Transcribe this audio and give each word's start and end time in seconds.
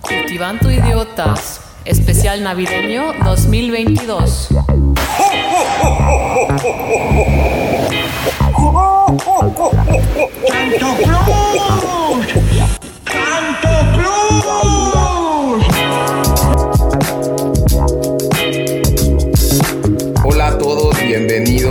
Cultivando 0.00 0.70
Idiotas, 0.70 1.60
especial 1.84 2.42
navideño 2.42 3.12
2022. 3.24 4.48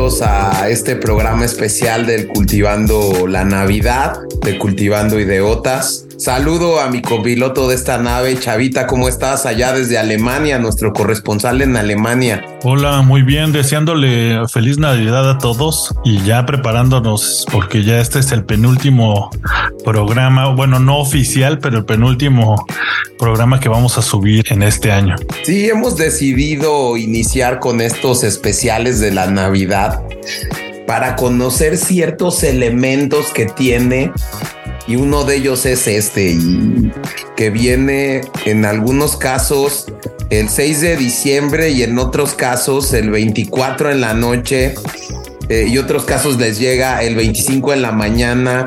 Bienvenidos 0.02 0.22
a 0.24 0.68
este 0.70 0.96
programa 0.96 1.46
especial 1.46 2.08
del 2.08 2.26
Cultivando 2.26 3.28
la 3.28 3.44
Navidad, 3.44 4.20
de 4.44 4.58
Cultivando 4.58 5.20
Ideotas. 5.20 6.08
Saludo 6.22 6.80
a 6.80 6.88
mi 6.88 7.02
copiloto 7.02 7.68
de 7.68 7.74
esta 7.74 7.98
nave, 7.98 8.38
Chavita, 8.38 8.86
¿cómo 8.86 9.10
estás? 9.10 9.48
Allá 9.48 9.74
desde 9.74 9.98
Alemania, 9.98 10.60
nuestro 10.60 10.94
corresponsal 10.94 11.64
en 11.64 11.76
Alemania. 11.76 12.46
Hola, 12.62 13.02
muy 13.02 13.24
bien, 13.24 13.52
deseándole 13.52 14.48
feliz 14.48 14.78
Navidad 14.78 15.28
a 15.28 15.40
todos 15.40 15.96
y 16.06 16.22
ya 16.22 16.46
preparándonos 16.46 17.48
porque 17.52 17.84
ya 17.84 18.00
este 18.00 18.20
es 18.20 18.32
el 18.32 18.44
penúltimo 18.46 19.32
programa, 19.84 20.50
bueno, 20.54 20.80
no 20.80 21.00
oficial, 21.00 21.58
pero 21.58 21.80
el 21.80 21.86
penúltimo 21.86 22.68
programa 23.18 23.60
que 23.60 23.70
vamos 23.70 23.98
a 23.98 24.04
subir 24.04 24.46
en 24.52 24.62
este 24.62 24.92
año. 24.92 25.16
Sí, 25.42 25.70
hemos 25.70 25.98
decidido 25.98 26.98
iniciar 26.98 27.58
con 27.58 27.82
estos 27.82 28.24
especiales 28.24 29.00
de 29.00 29.10
la 29.10 29.26
Navidad 29.26 30.04
para 30.86 31.16
conocer 31.16 31.78
ciertos 31.78 32.44
elementos 32.44 33.32
que 33.34 33.48
tiene 33.48 34.12
y 34.92 34.98
uno 34.98 35.24
de 35.24 35.38
ellos 35.38 35.66
es 35.66 35.88
este 35.88 36.32
y 36.32 36.92
que 37.38 37.50
viene 37.50 38.22
en 38.44 38.66
algunos 38.66 39.16
casos 39.16 39.86
el 40.30 40.50
6 40.50 40.82
de 40.82 40.98
diciembre 40.98 41.70
y 41.70 41.84
en 41.84 41.98
otros 41.98 42.34
casos 42.34 42.92
el 42.92 43.10
24 43.10 43.92
en 43.92 44.02
la 44.02 44.14
noche 44.14 44.76
eh, 45.48 45.66
y 45.70 45.78
otros 45.78 46.04
casos 46.04 46.38
les 46.40 46.60
llega 46.60 47.02
el 47.04 47.16
25 47.16 47.72
en 47.72 47.82
la 47.82 47.94
mañana 47.94 48.66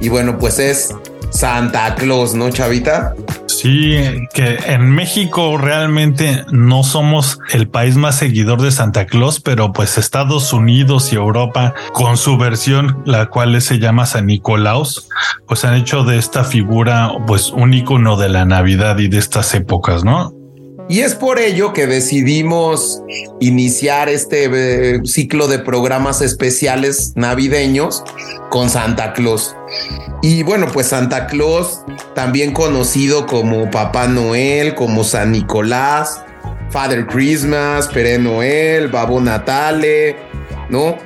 y 0.00 0.08
bueno 0.08 0.38
pues 0.38 0.60
es 0.60 0.94
Santa 1.30 1.96
Claus, 1.96 2.34
¿no, 2.34 2.50
Chavita? 2.50 3.14
Sí, 3.60 3.94
que 4.32 4.56
en 4.68 4.88
México 4.88 5.58
realmente 5.58 6.46
no 6.50 6.82
somos 6.82 7.38
el 7.52 7.68
país 7.68 7.96
más 7.96 8.16
seguidor 8.16 8.62
de 8.62 8.70
Santa 8.70 9.04
Claus, 9.04 9.38
pero 9.38 9.74
pues 9.74 9.98
Estados 9.98 10.54
Unidos 10.54 11.12
y 11.12 11.16
Europa 11.16 11.74
con 11.92 12.16
su 12.16 12.38
versión, 12.38 13.02
la 13.04 13.26
cual 13.26 13.60
se 13.60 13.78
llama 13.78 14.06
San 14.06 14.28
Nicolaus, 14.28 15.10
pues 15.46 15.66
han 15.66 15.74
hecho 15.74 16.04
de 16.04 16.16
esta 16.16 16.44
figura 16.44 17.12
pues 17.26 17.50
un 17.50 17.74
icono 17.74 18.16
de 18.16 18.30
la 18.30 18.46
Navidad 18.46 18.96
y 18.98 19.08
de 19.08 19.18
estas 19.18 19.52
épocas, 19.54 20.04
¿no? 20.04 20.39
Y 20.90 21.02
es 21.02 21.14
por 21.14 21.38
ello 21.38 21.72
que 21.72 21.86
decidimos 21.86 23.00
iniciar 23.38 24.08
este 24.08 24.50
eh, 24.96 25.00
ciclo 25.04 25.46
de 25.46 25.60
programas 25.60 26.20
especiales 26.20 27.12
navideños 27.14 28.02
con 28.48 28.68
Santa 28.68 29.12
Claus. 29.12 29.54
Y 30.20 30.42
bueno, 30.42 30.66
pues 30.72 30.88
Santa 30.88 31.28
Claus, 31.28 31.82
también 32.16 32.52
conocido 32.52 33.28
como 33.28 33.70
Papá 33.70 34.08
Noel, 34.08 34.74
como 34.74 35.04
San 35.04 35.30
Nicolás, 35.30 36.24
Father 36.70 37.06
Christmas, 37.06 37.86
Pere 37.86 38.18
Noel, 38.18 38.88
Babo 38.88 39.20
Natale, 39.20 40.16
¿no? 40.70 40.98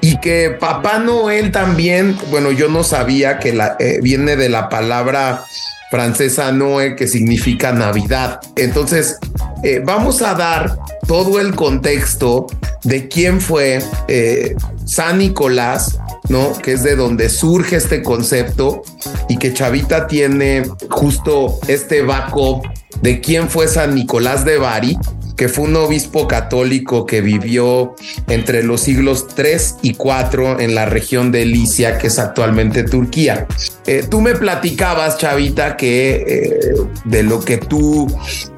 Y 0.00 0.18
que 0.20 0.56
Papá 0.58 0.98
Noel 0.98 1.52
también, 1.52 2.16
bueno, 2.30 2.52
yo 2.52 2.68
no 2.68 2.82
sabía 2.82 3.38
que 3.38 3.52
la, 3.52 3.76
eh, 3.80 3.98
viene 4.00 4.36
de 4.36 4.48
la 4.48 4.70
palabra 4.70 5.44
francesa 5.90 6.52
Noé, 6.52 6.96
que 6.96 7.06
significa 7.06 7.72
Navidad. 7.72 8.40
Entonces, 8.56 9.18
eh, 9.62 9.80
vamos 9.84 10.22
a 10.22 10.34
dar 10.34 10.76
todo 11.06 11.40
el 11.40 11.54
contexto 11.54 12.46
de 12.82 13.08
quién 13.08 13.40
fue 13.40 13.82
eh, 14.08 14.54
San 14.84 15.18
Nicolás, 15.18 15.98
¿no? 16.28 16.52
Que 16.58 16.72
es 16.72 16.82
de 16.82 16.96
donde 16.96 17.28
surge 17.28 17.76
este 17.76 18.02
concepto 18.02 18.82
y 19.28 19.38
que 19.38 19.52
Chavita 19.52 20.06
tiene 20.06 20.64
justo 20.90 21.58
este 21.68 22.02
backup 22.02 22.66
de 23.02 23.20
quién 23.20 23.48
fue 23.48 23.68
San 23.68 23.94
Nicolás 23.94 24.44
de 24.44 24.58
Bari, 24.58 24.98
que 25.36 25.48
fue 25.48 25.64
un 25.64 25.76
obispo 25.76 26.26
católico 26.26 27.06
que 27.06 27.20
vivió 27.20 27.94
entre 28.28 28.62
los 28.62 28.80
siglos 28.80 29.28
3 29.28 29.76
y 29.82 29.94
4 29.94 30.60
en 30.60 30.74
la 30.74 30.86
región 30.86 31.30
de 31.30 31.44
Licia, 31.44 31.98
que 31.98 32.06
es 32.06 32.18
actualmente 32.18 32.82
Turquía. 32.82 33.46
Eh, 33.86 34.04
tú 34.08 34.20
me 34.20 34.34
platicabas, 34.34 35.18
Chavita, 35.18 35.76
que 35.76 36.24
eh, 36.26 36.60
de 37.04 37.22
lo 37.22 37.40
que 37.40 37.58
tú 37.58 38.08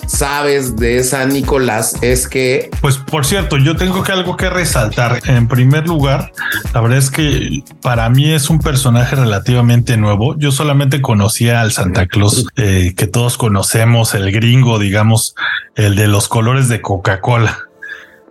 sabes 0.08 0.76
de 0.76 1.04
San 1.04 1.28
Nicolás 1.28 1.94
es 2.02 2.26
que... 2.26 2.70
Pues 2.80 2.96
por 2.96 3.24
cierto, 3.24 3.56
yo 3.56 3.76
tengo 3.76 4.02
que 4.02 4.12
algo 4.12 4.36
que 4.36 4.50
resaltar. 4.50 5.20
En 5.26 5.46
primer 5.46 5.86
lugar, 5.86 6.32
la 6.74 6.80
verdad 6.80 6.98
es 6.98 7.10
que 7.10 7.62
para 7.82 8.08
mí 8.08 8.32
es 8.32 8.50
un 8.50 8.58
personaje 8.58 9.14
relativamente 9.14 9.96
nuevo. 9.96 10.36
Yo 10.38 10.50
solamente 10.50 11.00
conocía 11.00 11.60
al 11.60 11.72
Santa 11.72 12.06
Claus 12.06 12.46
eh, 12.56 12.94
que 12.96 13.06
todos 13.06 13.36
conocemos, 13.38 14.14
el 14.14 14.32
gringo, 14.32 14.78
digamos, 14.78 15.34
el 15.76 15.94
de 15.94 16.08
los 16.08 16.28
colores 16.28 16.68
de 16.68 16.80
Coca-Cola. 16.80 17.67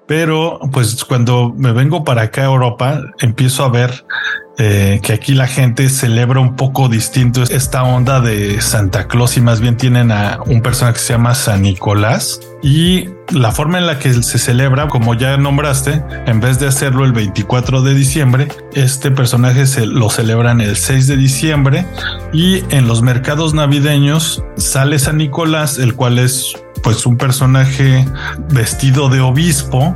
Pero 0.07 0.59
pues 0.72 1.03
cuando 1.03 1.53
me 1.56 1.73
vengo 1.73 2.03
para 2.03 2.23
acá 2.23 2.41
a 2.41 2.45
Europa, 2.45 3.01
empiezo 3.19 3.63
a 3.63 3.69
ver 3.69 4.06
eh, 4.59 5.01
que 5.03 5.13
aquí 5.13 5.35
la 5.35 5.45
gente 5.45 5.88
celebra 5.88 6.40
un 6.40 6.56
poco 6.56 6.90
distinto 6.90 7.44
esta 7.44 7.84
onda 7.84 8.22
de 8.22 8.59
Santa 8.59 9.07
Claus 9.07 9.38
y 9.38 9.41
más 9.41 9.59
bien 9.59 9.78
tienen 9.78 10.12
a 10.12 10.40
un 10.47 10.62
personaje 10.62 10.95
que 10.95 11.03
se 11.03 11.13
llama 11.13 11.35
San 11.35 11.62
Nicolás. 11.62 12.40
Y 12.63 13.09
la 13.29 13.51
forma 13.51 13.78
en 13.78 13.85
la 13.85 14.00
que 14.00 14.13
se 14.23 14.40
celebra, 14.40 14.88
como 14.88 15.13
ya 15.13 15.38
nombraste, 15.38 16.01
en 16.25 16.39
vez 16.39 16.57
de 16.57 16.66
hacerlo 16.66 17.06
el 17.06 17.12
24 17.12 17.84
de 17.84 17.94
diciembre, 17.94 18.47
este 18.74 19.12
personaje 19.12 19.68
se 19.68 19.85
lo 19.85 20.09
celebran 20.09 20.59
el 20.59 20.75
6 20.75 21.06
de 21.06 21.18
diciembre 21.18 21.85
y 22.34 22.63
en 22.74 22.88
los 22.88 23.03
mercados 23.03 23.53
navideños 23.53 24.44
sale 24.56 24.97
San 24.97 25.18
Nicolás, 25.18 25.78
el 25.78 25.94
cual 25.94 26.18
es 26.18 26.56
pues 26.88 27.06
un 27.06 27.18
personaje 27.18 28.08
vestido 28.53 29.09
de 29.09 29.20
obispo 29.20 29.94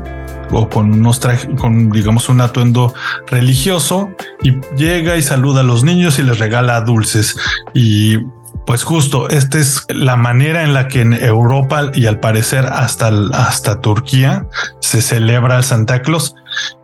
o 0.52 0.68
con 0.68 0.92
unos 0.92 1.22
trajes, 1.22 1.50
con 1.58 1.90
digamos 1.90 2.28
un 2.28 2.42
atuendo 2.42 2.94
religioso 3.28 4.12
y 4.44 4.60
llega 4.76 5.16
y 5.16 5.22
saluda 5.22 5.62
a 5.62 5.64
los 5.64 5.86
niños 5.86 6.20
y 6.20 6.24
les 6.24 6.38
regala 6.38 6.82
dulces. 6.82 7.38
Y 7.74 8.18
pues 8.66 8.84
justo 8.84 9.30
esta 9.30 9.58
es 9.58 9.86
la 9.88 10.18
manera 10.18 10.64
en 10.64 10.74
la 10.74 10.90
que 10.90 11.00
en 11.00 11.14
Europa 11.14 11.92
y 11.94 12.08
al 12.08 12.20
parecer 12.20 12.66
hasta, 12.66 13.10
hasta 13.36 13.80
Turquía 13.80 14.48
se 14.82 15.02
celebra 15.02 15.56
el 15.56 15.64
Santa 15.64 16.02
Claus. 16.02 16.36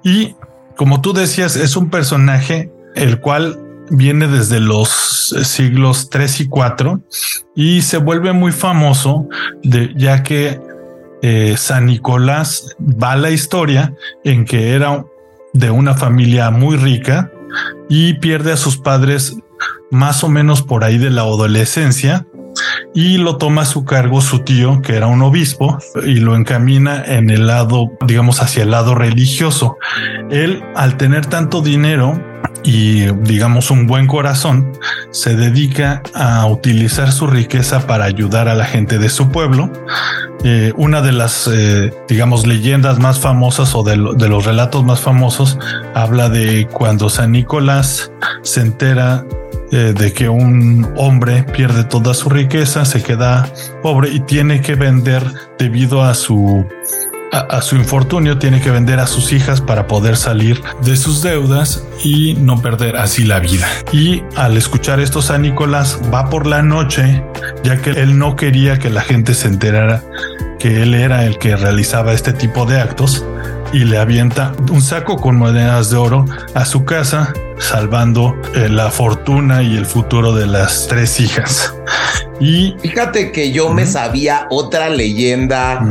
Y 0.06 0.38
como 0.78 1.02
tú 1.02 1.12
decías 1.12 1.58
es 1.58 1.76
un 1.76 1.90
personaje 1.90 2.72
el 2.96 3.20
cual 3.20 3.60
viene 3.90 4.28
desde 4.28 4.60
los 4.60 4.90
siglos 5.44 6.10
3 6.10 6.42
y 6.42 6.48
4 6.48 7.02
y 7.56 7.82
se 7.82 7.98
vuelve 7.98 8.34
muy 8.34 8.52
famoso 8.52 9.28
de, 9.64 9.94
ya 9.96 10.24
que 10.24 10.60
eh, 11.22 11.56
San 11.58 11.88
Nicolás 11.88 12.76
va 12.80 13.16
la 13.16 13.32
historia 13.32 13.94
en 14.24 14.46
que 14.46 14.74
era 14.74 15.06
de 15.54 15.72
una 15.72 15.96
familia 15.96 16.52
muy 16.52 16.78
rica 16.78 17.32
y 17.90 18.16
pierde 18.16 18.52
a 18.52 18.58
sus 18.58 18.78
padres 18.78 19.36
más 19.90 20.24
o 20.24 20.30
menos 20.30 20.62
por 20.62 20.84
ahí 20.84 20.98
de 20.98 21.10
la 21.10 21.22
adolescencia 21.22 22.28
y 22.94 23.18
lo 23.18 23.38
toma 23.38 23.62
a 23.62 23.66
su 23.66 23.86
cargo 23.86 24.22
su 24.22 24.40
tío, 24.40 24.82
que 24.82 24.96
era 24.96 25.08
un 25.08 25.22
obispo, 25.22 25.78
y 26.04 26.16
lo 26.16 26.36
encamina 26.36 27.04
en 27.06 27.30
el 27.30 27.48
lado, 27.48 27.92
digamos, 28.06 28.42
hacia 28.42 28.64
el 28.64 28.72
lado 28.72 28.96
religioso. 28.96 29.78
Él, 30.32 30.64
al 30.76 30.98
tener 30.98 31.28
tanto 31.28 31.62
dinero, 31.62 32.20
y 32.68 33.06
digamos 33.24 33.72
un 33.72 33.88
buen 33.88 34.08
corazón, 34.08 34.74
se 35.12 35.38
dedica 35.38 36.04
a 36.14 36.46
utilizar 36.48 37.14
su 37.14 37.26
riqueza 37.26 37.88
para 37.88 38.04
ayudar 38.04 38.50
a 38.50 38.56
la 38.56 38.66
gente 38.66 39.00
de 39.00 39.08
su 39.08 39.30
pueblo. 39.30 39.72
Eh, 40.44 40.74
una 40.76 41.02
de 41.02 41.14
las, 41.14 41.50
eh, 41.52 41.94
digamos, 42.10 42.46
leyendas 42.46 43.00
más 43.00 43.20
famosas 43.20 43.74
o 43.74 43.84
de, 43.84 43.96
los 43.96 44.46
relatos 44.46 44.84
más 44.84 45.00
famosos 45.00 45.58
habla 45.96 46.28
de 46.28 46.68
cuando 46.68 47.10
San 47.10 47.32
Nicolás 47.32 48.12
se 48.42 48.60
entera 48.60 49.26
eh, 49.72 49.94
de 49.98 50.12
que 50.12 50.28
un 50.28 50.92
hombre 50.98 51.44
pierde 51.44 51.86
toda 51.86 52.14
su 52.14 52.30
riqueza, 52.30 52.84
se 52.84 53.02
queda 53.02 53.48
pobre 53.82 54.10
y 54.10 54.20
tiene 54.20 54.60
que 54.60 54.76
vender 54.76 55.24
debido 55.58 56.04
a 56.04 56.14
su 56.14 56.66
a, 57.32 57.62
su 57.62 57.76
infortunio 57.76 58.38
tiene 58.38 58.62
que 58.62 58.72
vender 58.72 59.00
a 59.00 59.08
sus 59.08 59.34
hijas 59.34 59.62
para 59.62 59.88
poder 59.88 60.18
salir 60.18 60.62
de 60.82 60.96
sus 60.96 61.22
deudas 61.22 61.84
y 62.04 62.36
no 62.36 62.62
perder 62.62 62.98
así 62.98 63.24
la 63.24 63.40
vida. 63.40 63.68
Y 63.92 64.24
al 64.36 64.58
escuchar 64.58 65.00
esto, 65.00 65.22
San 65.22 65.42
Nicolás 65.42 66.00
va 66.14 66.30
por 66.30 66.48
la 66.48 66.62
noche, 66.62 67.24
ya 67.64 67.82
que 67.82 67.92
él 67.92 68.18
no 68.18 68.36
quería 68.36 68.80
que 68.80 68.90
la 68.90 69.02
gente 69.02 69.34
se 69.34 69.48
enterara 69.48 70.04
que 70.60 70.82
él 70.82 70.94
era 70.94 71.26
el 71.26 71.38
que 71.38 71.56
realizaba 71.56 72.14
este 72.14 72.34
tipo 72.34 72.66
de 72.66 72.80
actos, 72.80 73.24
y 73.74 73.80
le 73.80 73.98
avienta 73.98 74.54
un 74.72 74.82
saco 74.82 75.18
con 75.18 75.36
monedas 75.36 75.90
de 75.90 75.98
oro 75.98 76.26
a 76.54 76.66
su 76.66 76.86
casa, 76.86 77.34
salvando 77.60 78.36
eh, 78.56 78.70
la 78.70 78.92
fortuna 78.92 79.62
y 79.62 79.76
el 79.76 79.86
futuro 79.86 80.34
de 80.34 80.48
las 80.48 80.88
tres 80.88 81.20
hijas. 81.20 81.74
Y 82.40 82.76
fíjate 82.80 83.32
que 83.32 83.52
yo 83.52 83.70
me 83.70 83.86
sabía 83.86 84.48
otra 84.50 84.90
leyenda 84.90 85.82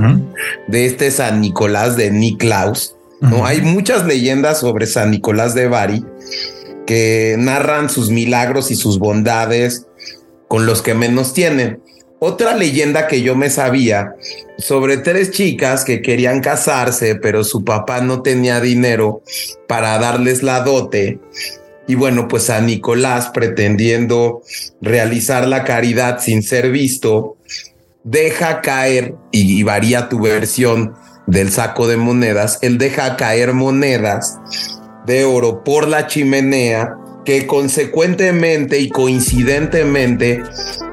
de 0.68 0.86
este 0.86 1.10
San 1.10 1.40
Nicolás 1.40 1.96
de 1.96 2.10
Niklaus. 2.10 2.94
No 3.20 3.46
hay 3.46 3.62
muchas 3.62 4.06
leyendas 4.06 4.60
sobre 4.60 4.86
San 4.86 5.10
Nicolás 5.10 5.54
de 5.54 5.68
Bari 5.68 6.04
que 6.86 7.34
narran 7.38 7.90
sus 7.90 8.10
milagros 8.10 8.70
y 8.70 8.76
sus 8.76 8.98
bondades 8.98 9.86
con 10.48 10.66
los 10.66 10.82
que 10.82 10.94
menos 10.94 11.34
tienen. 11.34 11.80
Otra 12.18 12.54
leyenda 12.54 13.08
que 13.08 13.22
yo 13.22 13.34
me 13.34 13.50
sabía 13.50 14.14
sobre 14.58 14.96
tres 14.96 15.32
chicas 15.32 15.84
que 15.84 16.00
querían 16.00 16.40
casarse, 16.40 17.16
pero 17.16 17.44
su 17.44 17.64
papá 17.64 18.00
no 18.00 18.22
tenía 18.22 18.60
dinero 18.60 19.22
para 19.66 19.98
darles 19.98 20.42
la 20.42 20.60
dote. 20.60 21.18
Y 21.88 21.94
bueno, 21.94 22.26
pues 22.28 22.50
a 22.50 22.60
Nicolás, 22.60 23.30
pretendiendo 23.32 24.42
realizar 24.80 25.46
la 25.46 25.64
caridad 25.64 26.18
sin 26.20 26.42
ser 26.42 26.70
visto, 26.70 27.36
deja 28.02 28.60
caer, 28.60 29.14
y, 29.30 29.62
varía 29.62 30.08
tu 30.08 30.20
versión 30.20 30.94
del 31.26 31.50
saco 31.50 31.86
de 31.88 31.96
monedas, 31.96 32.58
él 32.62 32.78
deja 32.78 33.16
caer 33.16 33.52
monedas 33.52 34.38
de 35.06 35.24
oro 35.24 35.64
por 35.64 35.88
la 35.88 36.06
chimenea 36.06 36.96
que 37.24 37.46
consecuentemente 37.46 38.78
y 38.78 38.88
coincidentemente 38.88 40.42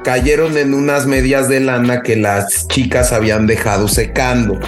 cayeron 0.04 0.57
en 0.57 0.74
unas 0.74 1.06
medias 1.06 1.48
de 1.48 1.60
lana 1.60 2.01
que 2.01 2.16
las 2.16 2.68
chicas 2.68 3.13
habían 3.13 3.46
dejado 3.46 3.88
secando. 3.88 4.60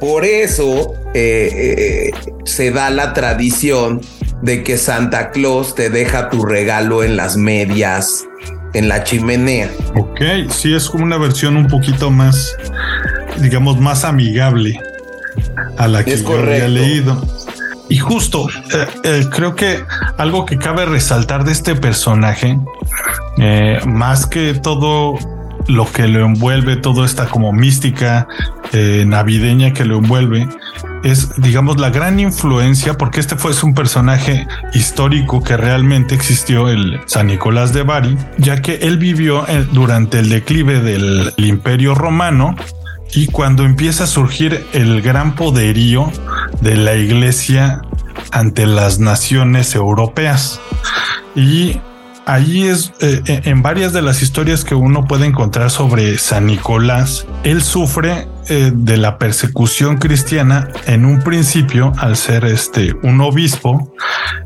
Por 0.00 0.24
eso 0.24 0.94
eh, 1.12 1.50
eh, 1.52 2.10
se 2.44 2.70
da 2.70 2.90
la 2.90 3.12
tradición 3.12 4.00
de 4.42 4.62
que 4.62 4.76
Santa 4.78 5.30
Claus 5.30 5.74
te 5.74 5.90
deja 5.90 6.30
tu 6.30 6.44
regalo 6.44 7.02
en 7.02 7.16
las 7.16 7.36
medias, 7.36 8.24
en 8.74 8.88
la 8.88 9.04
chimenea. 9.04 9.70
Ok, 9.94 10.20
sí 10.50 10.74
es 10.74 10.88
como 10.90 11.04
una 11.04 11.16
versión 11.16 11.56
un 11.56 11.66
poquito 11.66 12.10
más, 12.10 12.56
digamos, 13.40 13.80
más 13.80 14.04
amigable 14.04 14.78
a 15.78 15.88
la 15.88 16.04
que 16.04 16.16
yo 16.16 16.38
había 16.38 16.68
leído. 16.68 17.22
Y 17.88 17.98
justo, 17.98 18.48
eh, 18.72 18.86
eh, 19.04 19.26
creo 19.30 19.54
que 19.54 19.84
algo 20.16 20.46
que 20.46 20.56
cabe 20.58 20.86
resaltar 20.86 21.44
de 21.44 21.52
este 21.52 21.74
personaje, 21.74 22.58
eh, 23.38 23.78
más 23.86 24.26
que 24.26 24.54
todo 24.54 25.18
lo 25.66 25.90
que 25.90 26.08
lo 26.08 26.24
envuelve, 26.24 26.76
toda 26.76 27.06
esta 27.06 27.26
como 27.26 27.52
mística 27.52 28.26
navideña 29.06 29.72
que 29.72 29.84
lo 29.84 29.98
envuelve, 29.98 30.48
es, 31.04 31.40
digamos, 31.40 31.78
la 31.78 31.90
gran 31.90 32.18
influencia, 32.18 32.94
porque 32.94 33.20
este 33.20 33.36
fue 33.36 33.52
un 33.62 33.74
personaje 33.74 34.48
histórico 34.72 35.42
que 35.42 35.56
realmente 35.56 36.14
existió, 36.14 36.68
el 36.68 37.00
San 37.06 37.26
Nicolás 37.26 37.72
de 37.74 37.82
Bari, 37.82 38.16
ya 38.38 38.62
que 38.62 38.76
él 38.76 38.96
vivió 38.96 39.44
durante 39.72 40.18
el 40.18 40.30
declive 40.30 40.80
del 40.80 41.32
Imperio 41.36 41.94
Romano 41.94 42.56
y 43.12 43.26
cuando 43.26 43.64
empieza 43.64 44.04
a 44.04 44.06
surgir 44.06 44.66
el 44.72 45.02
gran 45.02 45.34
poderío 45.34 46.10
de 46.62 46.76
la 46.76 46.94
iglesia 46.94 47.82
ante 48.32 48.66
las 48.66 48.98
naciones 48.98 49.74
europeas. 49.74 50.58
Y 51.36 51.80
ahí 52.24 52.64
es 52.64 52.92
eh, 53.00 53.22
eh, 53.26 53.42
en 53.44 53.60
varias 53.62 53.92
de 53.92 54.00
las 54.00 54.22
historias 54.22 54.64
que 54.64 54.74
uno 54.74 55.04
puede 55.04 55.26
encontrar 55.26 55.70
sobre 55.70 56.16
San 56.18 56.46
Nicolás, 56.46 57.26
él 57.44 57.62
sufre 57.62 58.26
eh, 58.48 58.70
de 58.74 58.96
la 58.96 59.18
persecución 59.18 59.96
cristiana 59.96 60.68
en 60.86 61.04
un 61.04 61.22
principio 61.22 61.92
al 61.98 62.16
ser 62.16 62.44
este 62.44 62.94
un 63.02 63.20
obispo 63.20 63.94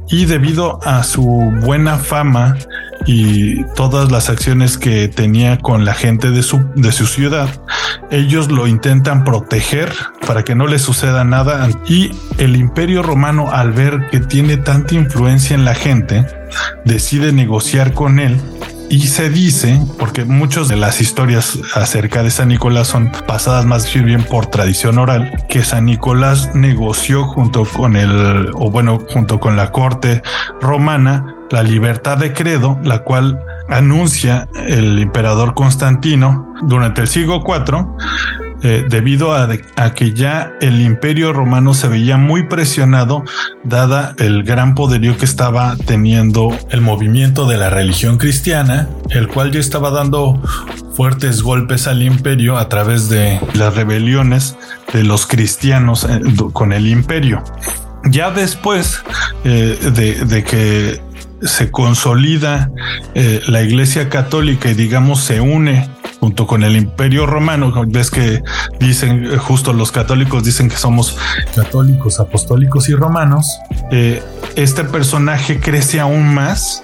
y 0.09 0.25
debido 0.25 0.79
a 0.85 1.03
su 1.03 1.25
buena 1.62 1.99
fama 1.99 2.56
y 3.06 3.65
todas 3.75 4.11
las 4.11 4.29
acciones 4.29 4.79
que 4.79 5.09
tenía 5.09 5.59
con 5.59 5.85
la 5.85 5.95
gente 5.95 6.31
de 6.31 6.43
su, 6.43 6.65
de 6.75 6.93
su 6.93 7.06
ciudad, 7.06 7.49
ellos 8.11 8.50
lo 8.50 8.67
intentan 8.67 9.25
proteger 9.25 9.93
para 10.27 10.45
que 10.45 10.55
no 10.55 10.67
le 10.67 10.79
suceda 10.79 11.25
nada. 11.25 11.69
Y 11.87 12.11
el 12.39 12.56
imperio 12.56 13.03
romano 13.03 13.50
al 13.50 13.73
ver 13.73 14.09
que 14.11 14.21
tiene 14.21 14.56
tanta 14.56 14.95
influencia 14.95 15.55
en 15.55 15.65
la 15.65 15.75
gente, 15.75 16.27
decide 16.85 17.33
negociar 17.33 17.93
con 17.95 18.19
él 18.19 18.41
y 18.91 19.09
se 19.09 19.29
dice, 19.29 19.81
porque 19.99 20.25
muchas 20.25 20.69
de 20.69 20.77
las 20.77 21.00
historias 21.00 21.59
acerca 21.75 22.23
de 22.23 22.31
San 22.31 22.49
Nicolás 22.49 22.89
son 22.89 23.12
pasadas 23.27 23.67
más 23.67 23.93
bien 23.93 24.25
por 24.25 24.47
tradición 24.47 24.99
oral, 24.99 25.45
que 25.49 25.62
San 25.62 25.85
Nicolás 25.85 26.55
negoció 26.55 27.25
junto 27.25 27.65
con 27.65 27.97
el, 27.97 28.50
o 28.55 28.71
bueno, 28.71 28.99
junto 29.11 29.41
con 29.41 29.56
la 29.56 29.73
corte 29.73 30.23
romana, 30.61 31.35
la 31.50 31.62
libertad 31.62 32.19
de 32.19 32.33
credo, 32.33 32.79
la 32.83 33.00
cual 33.00 33.41
anuncia 33.69 34.49
el 34.67 34.99
emperador 34.99 35.55
Constantino 35.55 36.55
durante 36.62 37.03
el 37.03 37.09
siglo 37.09 37.43
IV 37.47 37.87
eh, 38.61 38.87
debido 38.89 39.35
a, 39.35 39.49
que 39.95 40.12
ya 40.15 40.53
el 40.61 40.81
imperio 40.81 41.33
romano 41.33 41.75
se 41.75 41.87
veía 41.87 42.17
muy 42.17 42.49
presionado 42.49 43.23
dada 43.62 44.17
el 44.19 44.43
gran 44.43 44.75
poderío 44.75 45.17
que 45.17 45.27
estaba 45.27 45.77
teniendo 45.77 46.50
el 46.71 46.81
movimiento 46.81 47.47
de 47.47 47.56
la 47.56 47.71
religión 47.71 48.19
cristiana, 48.19 48.89
el 49.11 49.29
cual 49.29 49.53
ya 49.53 49.61
estaba 49.61 49.91
dando 49.91 50.43
fuertes 50.93 51.43
golpes 51.43 51.87
al 51.87 52.03
imperio 52.03 52.59
a 52.59 52.69
través 52.69 53.09
de 53.09 53.41
las 53.55 53.77
rebeliones 53.77 54.56
de 54.93 55.05
los 55.05 55.29
cristianos 55.29 56.03
eh, 56.03 56.21
con 56.53 56.73
el 56.73 56.89
imperio. 56.89 57.45
Ya 58.11 58.33
después 58.33 59.03
eh, 59.45 59.79
de, 60.27 60.45
que 60.45 61.00
se 61.43 61.70
consolida 61.70 62.70
la 63.14 63.62
iglesia 63.62 64.08
católica 64.08 64.70
y 64.70 64.75
digamos 64.75 65.20
se 65.20 65.40
une 65.40 65.88
junto 66.20 66.46
con 66.46 66.62
el 66.62 66.76
imperio 66.76 67.26
romano. 67.26 67.73
Ves 67.87 68.11
que 68.11 68.43
dicen, 68.79 69.25
eh, 69.25 69.37
justo 69.38 69.73
los 69.73 69.93
católicos 69.93 70.44
dicen 70.44 70.69
que 70.69 70.76
somos 70.76 71.17
católicos, 71.55 72.20
apostólicos 72.20 72.88
y 72.88 72.94
romanos. 72.94 73.58
Eh, 73.90 74.23
este 74.56 74.85
personaje 74.85 75.61
crece 75.61 76.00
aún 76.00 76.35
más 76.35 76.82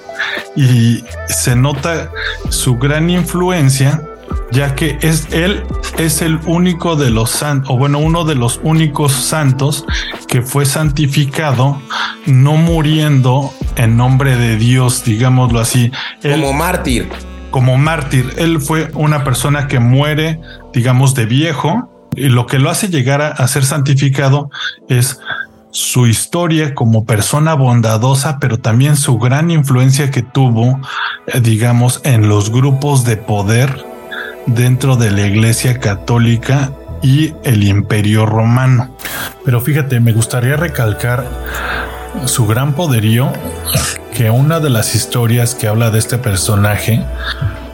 y 0.56 1.04
se 1.28 1.56
nota 1.56 2.10
su 2.48 2.76
gran 2.76 3.10
influencia 3.10 4.02
ya 4.50 4.74
que 4.74 4.98
es 5.02 5.26
él 5.32 5.64
es 5.98 6.22
el 6.22 6.38
único 6.46 6.96
de 6.96 7.10
los 7.10 7.30
santos, 7.30 7.70
o 7.70 7.76
bueno, 7.76 7.98
uno 7.98 8.24
de 8.24 8.34
los 8.34 8.60
únicos 8.62 9.12
santos 9.12 9.84
que 10.28 10.42
fue 10.42 10.64
santificado 10.64 11.80
no 12.26 12.56
muriendo 12.56 13.52
en 13.76 13.96
nombre 13.96 14.36
de 14.36 14.56
Dios, 14.56 15.04
digámoslo 15.04 15.60
así. 15.60 15.90
Como 16.22 16.52
mártir 16.52 17.08
como 17.54 17.78
mártir. 17.78 18.34
Él 18.36 18.60
fue 18.60 18.90
una 18.94 19.22
persona 19.22 19.68
que 19.68 19.78
muere, 19.78 20.40
digamos, 20.72 21.14
de 21.14 21.24
viejo 21.24 21.88
y 22.16 22.28
lo 22.28 22.46
que 22.46 22.58
lo 22.58 22.68
hace 22.68 22.88
llegar 22.88 23.22
a, 23.22 23.46
ser 23.46 23.64
santificado 23.64 24.50
es 24.88 25.20
su 25.70 26.08
historia 26.08 26.74
como 26.74 27.04
persona 27.04 27.54
bondadosa, 27.54 28.40
pero 28.40 28.58
también 28.58 28.96
su 28.96 29.18
gran 29.18 29.52
influencia 29.52 30.10
que 30.10 30.22
tuvo, 30.22 30.80
eh, 31.28 31.40
digamos, 31.40 32.00
en 32.02 32.28
los 32.28 32.50
grupos 32.50 33.04
de 33.04 33.18
poder 33.18 33.84
dentro 34.46 34.96
de 34.96 35.12
la 35.12 35.24
Iglesia 35.24 35.78
Católica 35.78 36.72
y 37.02 37.34
el 37.44 37.62
Imperio 37.62 38.26
Romano. 38.26 38.96
Pero 39.44 39.60
fíjate, 39.60 40.00
me 40.00 40.12
gustaría 40.12 40.56
recalcar 40.56 41.24
su 42.26 42.46
gran 42.46 42.74
poderío 42.74 43.32
que 44.14 44.30
una 44.30 44.60
de 44.60 44.70
las 44.70 44.94
historias 44.94 45.54
que 45.54 45.66
habla 45.66 45.90
de 45.90 45.98
este 45.98 46.18
personaje 46.18 47.04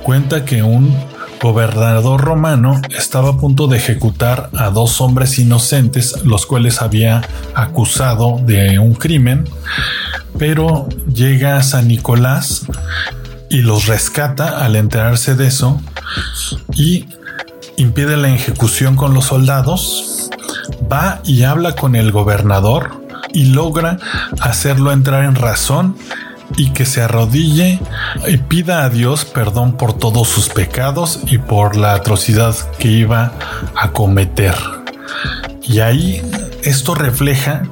cuenta 0.02 0.44
que 0.44 0.62
un 0.62 0.96
gobernador 1.40 2.20
romano 2.20 2.80
estaba 2.96 3.30
a 3.30 3.36
punto 3.36 3.66
de 3.66 3.78
ejecutar 3.78 4.50
a 4.56 4.70
dos 4.70 5.00
hombres 5.00 5.38
inocentes, 5.38 6.22
los 6.24 6.46
cuales 6.46 6.82
había 6.82 7.22
acusado 7.54 8.38
de 8.42 8.78
un 8.78 8.94
crimen, 8.94 9.48
pero 10.38 10.88
llega 11.12 11.62
San 11.62 11.88
Nicolás 11.88 12.66
y 13.48 13.62
los 13.62 13.86
rescata 13.86 14.64
al 14.64 14.76
enterarse 14.76 15.34
de 15.34 15.46
eso 15.46 15.80
y 16.74 17.06
impide 17.76 18.16
la 18.16 18.28
ejecución 18.28 18.96
con 18.96 19.14
los 19.14 19.26
soldados, 19.26 20.30
va 20.90 21.20
y 21.24 21.44
habla 21.44 21.74
con 21.74 21.96
el 21.96 22.12
gobernador 22.12 22.99
y 23.32 23.46
logra 23.46 23.98
hacerlo 24.40 24.92
entrar 24.92 25.24
en 25.24 25.34
razón 25.34 25.96
y 26.56 26.70
que 26.70 26.84
se 26.84 27.02
arrodille 27.02 27.80
y 28.26 28.36
pida 28.38 28.84
a 28.84 28.90
Dios 28.90 29.24
perdón 29.24 29.76
por 29.76 29.92
todos 29.92 30.28
sus 30.28 30.48
pecados 30.48 31.20
y 31.26 31.38
por 31.38 31.76
la 31.76 31.94
atrocidad 31.94 32.54
que 32.78 32.88
iba 32.88 33.32
a 33.76 33.90
cometer. 33.92 34.54
Y 35.62 35.80
ahí 35.80 36.22
esto 36.62 36.94
refleja, 36.94 37.62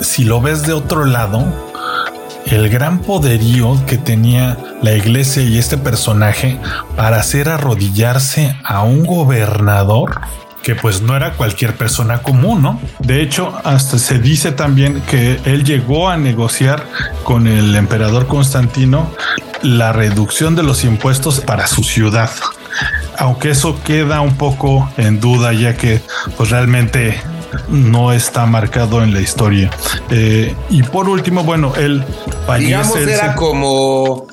si 0.00 0.24
lo 0.24 0.40
ves 0.40 0.62
de 0.66 0.72
otro 0.72 1.04
lado, 1.04 1.44
el 2.46 2.68
gran 2.68 3.00
poderío 3.00 3.76
que 3.86 3.96
tenía 3.96 4.56
la 4.82 4.92
iglesia 4.92 5.42
y 5.42 5.58
este 5.58 5.76
personaje 5.76 6.58
para 6.96 7.18
hacer 7.18 7.48
arrodillarse 7.48 8.56
a 8.64 8.82
un 8.82 9.04
gobernador 9.04 10.20
que 10.62 10.74
pues 10.74 11.00
no 11.02 11.16
era 11.16 11.32
cualquier 11.32 11.74
persona 11.76 12.18
común, 12.22 12.62
¿no? 12.62 12.80
De 12.98 13.22
hecho, 13.22 13.58
hasta 13.64 13.98
se 13.98 14.18
dice 14.18 14.52
también 14.52 15.00
que 15.08 15.40
él 15.44 15.64
llegó 15.64 16.08
a 16.10 16.16
negociar 16.16 16.84
con 17.24 17.46
el 17.46 17.74
emperador 17.76 18.26
Constantino 18.26 19.10
la 19.62 19.92
reducción 19.92 20.56
de 20.56 20.62
los 20.62 20.84
impuestos 20.84 21.40
para 21.40 21.66
su 21.66 21.82
ciudad. 21.82 22.30
Aunque 23.18 23.50
eso 23.50 23.78
queda 23.84 24.20
un 24.20 24.36
poco 24.36 24.90
en 24.96 25.20
duda, 25.20 25.52
ya 25.52 25.76
que 25.76 26.00
pues 26.36 26.50
realmente 26.50 27.20
no 27.68 28.12
está 28.12 28.46
marcado 28.46 29.02
en 29.02 29.12
la 29.12 29.20
historia. 29.20 29.70
Eh, 30.10 30.54
y 30.70 30.82
por 30.84 31.08
último, 31.08 31.42
bueno, 31.44 31.74
él 31.76 32.04
fallece. 32.46 32.66
Digamos, 32.68 32.96
él 32.96 33.08
era 33.08 33.30
se- 33.30 33.34
como. 33.36 34.26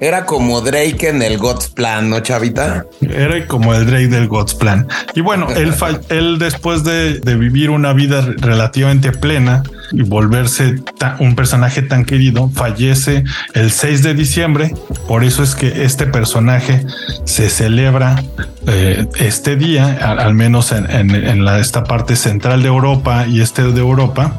Era 0.00 0.26
como 0.26 0.60
Drake 0.60 1.08
en 1.08 1.22
el 1.22 1.38
God's 1.38 1.68
Plan, 1.68 2.08
¿no, 2.08 2.20
Chavita? 2.20 2.86
Era 3.00 3.46
como 3.46 3.74
el 3.74 3.84
Drake 3.86 4.06
del 4.08 4.28
God's 4.28 4.54
Plan. 4.54 4.86
Y 5.14 5.20
bueno, 5.22 5.48
él, 5.50 5.74
él 6.08 6.38
después 6.38 6.84
de, 6.84 7.18
de 7.18 7.34
vivir 7.34 7.70
una 7.70 7.92
vida 7.92 8.20
re- 8.20 8.34
relativamente 8.38 9.10
plena 9.10 9.62
y 9.90 10.02
volverse 10.02 10.76
un 11.18 11.34
personaje 11.34 11.82
tan 11.82 12.04
querido, 12.04 12.48
fallece 12.54 13.24
el 13.54 13.72
6 13.72 14.02
de 14.04 14.14
diciembre. 14.14 14.74
Por 15.08 15.24
eso 15.24 15.42
es 15.42 15.54
que 15.56 15.82
este 15.84 16.06
personaje 16.06 16.84
se 17.24 17.48
celebra 17.50 18.22
eh, 18.68 19.06
este 19.18 19.56
día, 19.56 19.98
al, 20.00 20.20
al 20.20 20.34
menos 20.34 20.70
en, 20.72 20.88
en- 20.90 21.10
en 21.14 21.44
la, 21.44 21.58
esta 21.58 21.84
parte 21.84 22.14
central 22.16 22.62
de 22.62 22.68
Europa 22.68 23.26
y 23.26 23.40
este 23.40 23.62
de 23.62 23.80
Europa. 23.80 24.32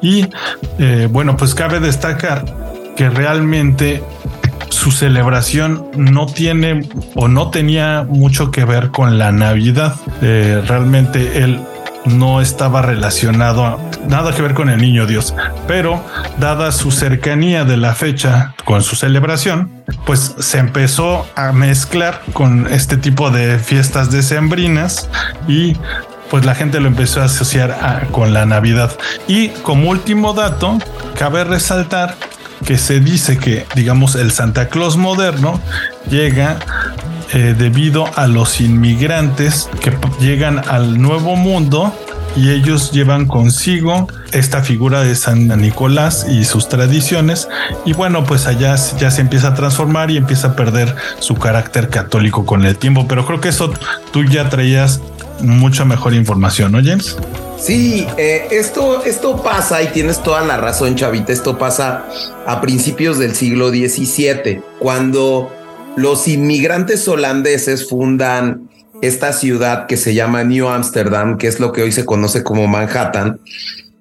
Y 0.00 0.26
eh, 0.78 1.08
bueno, 1.10 1.36
pues 1.36 1.54
cabe 1.54 1.80
destacar 1.80 2.44
que 2.96 3.08
realmente 3.10 4.02
su 4.70 4.90
celebración 4.90 5.88
no 5.96 6.26
tiene 6.26 6.88
o 7.14 7.28
no 7.28 7.50
tenía 7.50 8.06
mucho 8.08 8.50
que 8.50 8.64
ver 8.64 8.90
con 8.90 9.18
la 9.18 9.32
Navidad. 9.32 9.96
Eh, 10.22 10.62
realmente 10.66 11.42
él 11.42 11.60
no 12.04 12.40
estaba 12.40 12.82
relacionado 12.82 13.78
nada 14.06 14.34
que 14.34 14.42
ver 14.42 14.54
con 14.54 14.68
el 14.70 14.80
niño 14.80 15.06
Dios, 15.06 15.34
pero 15.66 16.02
dada 16.38 16.72
su 16.72 16.90
cercanía 16.90 17.64
de 17.64 17.76
la 17.76 17.94
fecha 17.94 18.54
con 18.64 18.82
su 18.82 18.96
celebración, 18.96 19.70
pues 20.06 20.34
se 20.38 20.58
empezó 20.58 21.26
a 21.36 21.52
mezclar 21.52 22.22
con 22.32 22.66
este 22.72 22.96
tipo 22.96 23.30
de 23.30 23.58
fiestas 23.58 24.10
decembrinas 24.10 25.08
y 25.46 25.76
pues 26.30 26.44
la 26.44 26.54
gente 26.54 26.80
lo 26.80 26.88
empezó 26.88 27.22
a 27.22 27.24
asociar 27.24 28.08
con 28.10 28.34
la 28.34 28.44
Navidad. 28.44 28.92
Y 29.26 29.48
como 29.48 29.90
último 29.90 30.34
dato, 30.34 30.78
cabe 31.18 31.44
resaltar 31.44 32.16
que 32.66 32.78
se 32.78 33.00
dice 33.00 33.38
que, 33.38 33.66
digamos, 33.74 34.14
el 34.14 34.32
Santa 34.32 34.68
Claus 34.68 34.96
moderno 34.96 35.60
llega 36.10 36.58
eh, 37.32 37.54
debido 37.56 38.06
a 38.16 38.26
los 38.26 38.60
inmigrantes 38.60 39.68
que 39.80 39.92
llegan 40.20 40.62
al 40.68 41.00
nuevo 41.00 41.36
mundo 41.36 41.94
y 42.36 42.50
ellos 42.50 42.92
llevan 42.92 43.26
consigo 43.26 44.06
esta 44.32 44.62
figura 44.62 45.02
de 45.02 45.14
San 45.14 45.48
Nicolás 45.60 46.26
y 46.28 46.44
sus 46.44 46.68
tradiciones 46.68 47.48
y 47.84 47.92
bueno 47.92 48.24
pues 48.24 48.46
allá 48.46 48.76
ya 48.98 49.10
se 49.10 49.20
empieza 49.20 49.48
a 49.48 49.54
transformar 49.54 50.10
y 50.10 50.16
empieza 50.16 50.48
a 50.48 50.56
perder 50.56 50.94
su 51.18 51.34
carácter 51.34 51.88
católico 51.88 52.46
con 52.46 52.64
el 52.64 52.76
tiempo 52.76 53.06
pero 53.08 53.26
creo 53.26 53.40
que 53.40 53.48
eso 53.48 53.72
tú 54.12 54.24
ya 54.24 54.48
traías 54.48 55.00
mucha 55.40 55.84
mejor 55.84 56.14
información 56.14 56.72
¿no 56.72 56.78
James? 56.82 57.16
Sí, 57.60 58.06
eh, 58.16 58.48
esto, 58.52 59.04
esto 59.04 59.42
pasa 59.42 59.82
y 59.82 59.88
tienes 59.88 60.22
toda 60.22 60.42
la 60.42 60.56
razón, 60.56 60.94
Chavita. 60.94 61.32
Esto 61.32 61.58
pasa 61.58 62.06
a 62.46 62.60
principios 62.60 63.18
del 63.18 63.34
siglo 63.34 63.70
XVII, 63.70 64.62
cuando 64.78 65.52
los 65.96 66.28
inmigrantes 66.28 67.08
holandeses 67.08 67.88
fundan 67.88 68.70
esta 69.02 69.32
ciudad 69.32 69.86
que 69.86 69.96
se 69.96 70.14
llama 70.14 70.44
New 70.44 70.68
Amsterdam, 70.68 71.36
que 71.36 71.48
es 71.48 71.58
lo 71.58 71.72
que 71.72 71.82
hoy 71.82 71.92
se 71.92 72.04
conoce 72.04 72.44
como 72.44 72.68
Manhattan. 72.68 73.40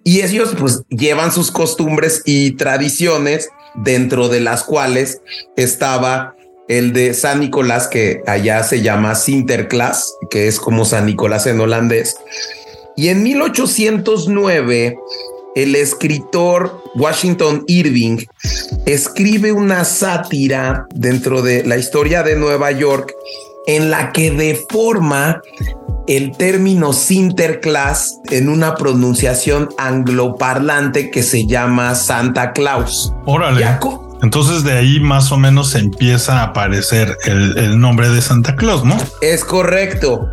Y 0.03 0.21
ellos 0.21 0.55
pues 0.57 0.83
llevan 0.89 1.31
sus 1.31 1.51
costumbres 1.51 2.21
y 2.25 2.51
tradiciones 2.51 3.49
dentro 3.75 4.29
de 4.29 4.39
las 4.39 4.63
cuales 4.63 5.21
estaba 5.55 6.35
el 6.67 6.93
de 6.93 7.13
San 7.13 7.39
Nicolás, 7.39 7.87
que 7.87 8.21
allá 8.27 8.63
se 8.63 8.81
llama 8.81 9.15
Sinterklaas, 9.15 10.13
que 10.29 10.47
es 10.47 10.59
como 10.59 10.85
San 10.85 11.05
Nicolás 11.05 11.47
en 11.47 11.59
holandés. 11.59 12.17
Y 12.97 13.09
en 13.09 13.21
1809, 13.21 14.97
el 15.55 15.75
escritor 15.75 16.83
Washington 16.95 17.63
Irving 17.67 18.25
escribe 18.87 19.51
una 19.51 19.85
sátira 19.85 20.87
dentro 20.95 21.43
de 21.43 21.63
la 21.63 21.77
historia 21.77 22.23
de 22.23 22.35
Nueva 22.35 22.71
York 22.71 23.13
en 23.67 23.91
la 23.91 24.11
que 24.11 24.31
deforma 24.31 25.43
el 26.07 26.35
término 26.37 26.91
Sinterklaas 26.91 28.17
en 28.31 28.49
una 28.49 28.73
pronunciación 28.73 29.69
angloparlante 29.77 31.11
que 31.11 31.21
se 31.21 31.45
llama 31.45 31.93
Santa 31.93 32.51
Claus. 32.51 33.13
Órale. 33.27 33.77
Entonces 34.23 34.63
de 34.63 34.71
ahí 34.71 34.99
más 34.99 35.31
o 35.31 35.37
menos 35.37 35.75
empieza 35.75 36.39
a 36.39 36.45
aparecer 36.45 37.15
el, 37.25 37.55
el 37.59 37.79
nombre 37.79 38.09
de 38.09 38.23
Santa 38.23 38.55
Claus, 38.55 38.83
¿no? 38.83 38.97
Es 39.21 39.45
correcto. 39.45 40.27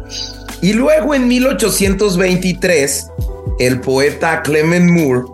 Y 0.65 0.73
luego 0.73 1.15
en 1.15 1.29
1823, 1.29 3.11
el 3.59 3.81
poeta 3.83 4.41
Clement 4.41 4.91
Moore 4.91 5.25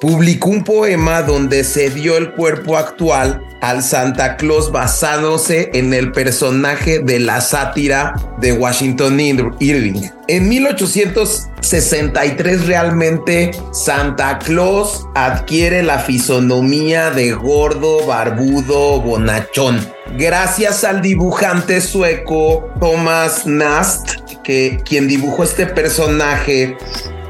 publicó 0.00 0.50
un 0.50 0.62
poema 0.62 1.22
donde 1.22 1.64
se 1.64 1.90
dio 1.90 2.16
el 2.16 2.30
cuerpo 2.34 2.76
actual 2.76 3.42
al 3.62 3.82
Santa 3.82 4.36
Claus 4.36 4.70
basándose 4.70 5.70
en 5.74 5.92
el 5.92 6.12
personaje 6.12 7.00
de 7.00 7.18
la 7.18 7.40
sátira 7.40 8.14
de 8.38 8.52
Washington 8.52 9.18
Ir- 9.18 9.56
Irving. 9.58 10.02
En 10.28 10.48
1863 10.48 12.66
realmente 12.66 13.50
Santa 13.72 14.38
Claus 14.38 15.04
adquiere 15.16 15.82
la 15.82 15.98
fisonomía 15.98 17.10
de 17.10 17.32
gordo, 17.32 18.06
barbudo, 18.06 19.00
bonachón. 19.00 19.84
Gracias 20.16 20.84
al 20.84 21.02
dibujante 21.02 21.80
sueco 21.80 22.68
Thomas 22.78 23.46
Nast, 23.46 24.10
que 24.46 24.78
quien 24.84 25.08
dibujó 25.08 25.42
este 25.42 25.66
personaje 25.66 26.76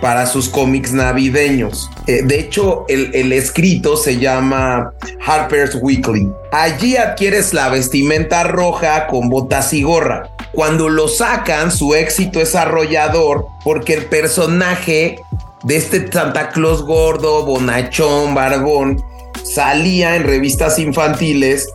para 0.02 0.26
sus 0.26 0.50
cómics 0.50 0.92
navideños. 0.92 1.90
Eh, 2.06 2.20
de 2.22 2.38
hecho, 2.38 2.84
el, 2.88 3.10
el 3.14 3.32
escrito 3.32 3.96
se 3.96 4.18
llama 4.18 4.92
Harper's 5.26 5.78
Weekly. 5.80 6.30
Allí 6.52 6.98
adquieres 6.98 7.54
la 7.54 7.70
vestimenta 7.70 8.44
roja 8.44 9.06
con 9.06 9.30
botas 9.30 9.72
y 9.72 9.82
gorra. 9.82 10.28
Cuando 10.52 10.90
lo 10.90 11.08
sacan, 11.08 11.72
su 11.72 11.94
éxito 11.94 12.38
es 12.38 12.54
arrollador 12.54 13.46
porque 13.64 13.94
el 13.94 14.04
personaje 14.04 15.18
de 15.64 15.76
este 15.76 16.12
Santa 16.12 16.50
Claus 16.50 16.82
gordo, 16.82 17.46
bonachón, 17.46 18.34
barbón, 18.34 19.02
salía 19.42 20.16
en 20.16 20.24
revistas 20.24 20.78
infantiles, 20.78 21.66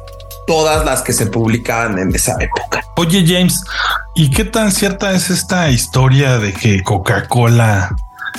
todas 0.48 0.86
las 0.86 1.02
que 1.02 1.14
se 1.14 1.28
publicaban 1.28 1.98
en 2.00 2.14
esa 2.14 2.36
época. 2.40 2.84
Oye 2.98 3.24
James, 3.26 3.64
¿y 4.16 4.30
qué 4.30 4.46
tan 4.46 4.72
cierta 4.72 5.12
es 5.14 5.30
esta 5.30 5.70
historia 5.70 6.38
de 6.38 6.54
que 6.54 6.84
Coca-Cola, 6.84 7.96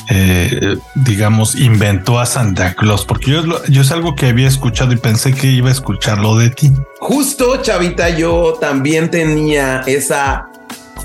eh, 0.09 0.77
digamos, 0.95 1.55
inventó 1.55 2.21
a 2.21 2.27
Santa 2.27 2.75
Claus? 2.75 3.05
Porque 3.05 3.31
yo, 3.31 3.65
yo 3.67 3.83
es 3.83 3.91
algo 3.91 4.15
que 4.15 4.29
había 4.29 4.49
escuchado 4.49 4.93
y 4.93 4.97
pensé 4.97 5.33
que 5.35 5.49
iba 5.49 5.69
a 5.69 5.73
escucharlo 5.73 6.37
de 6.37 6.51
ti. 6.51 6.73
Justo, 7.01 7.63
chavita, 7.63 8.11
yo 8.11 8.55
también 8.61 9.11
tenía 9.11 9.83
esa 9.87 10.49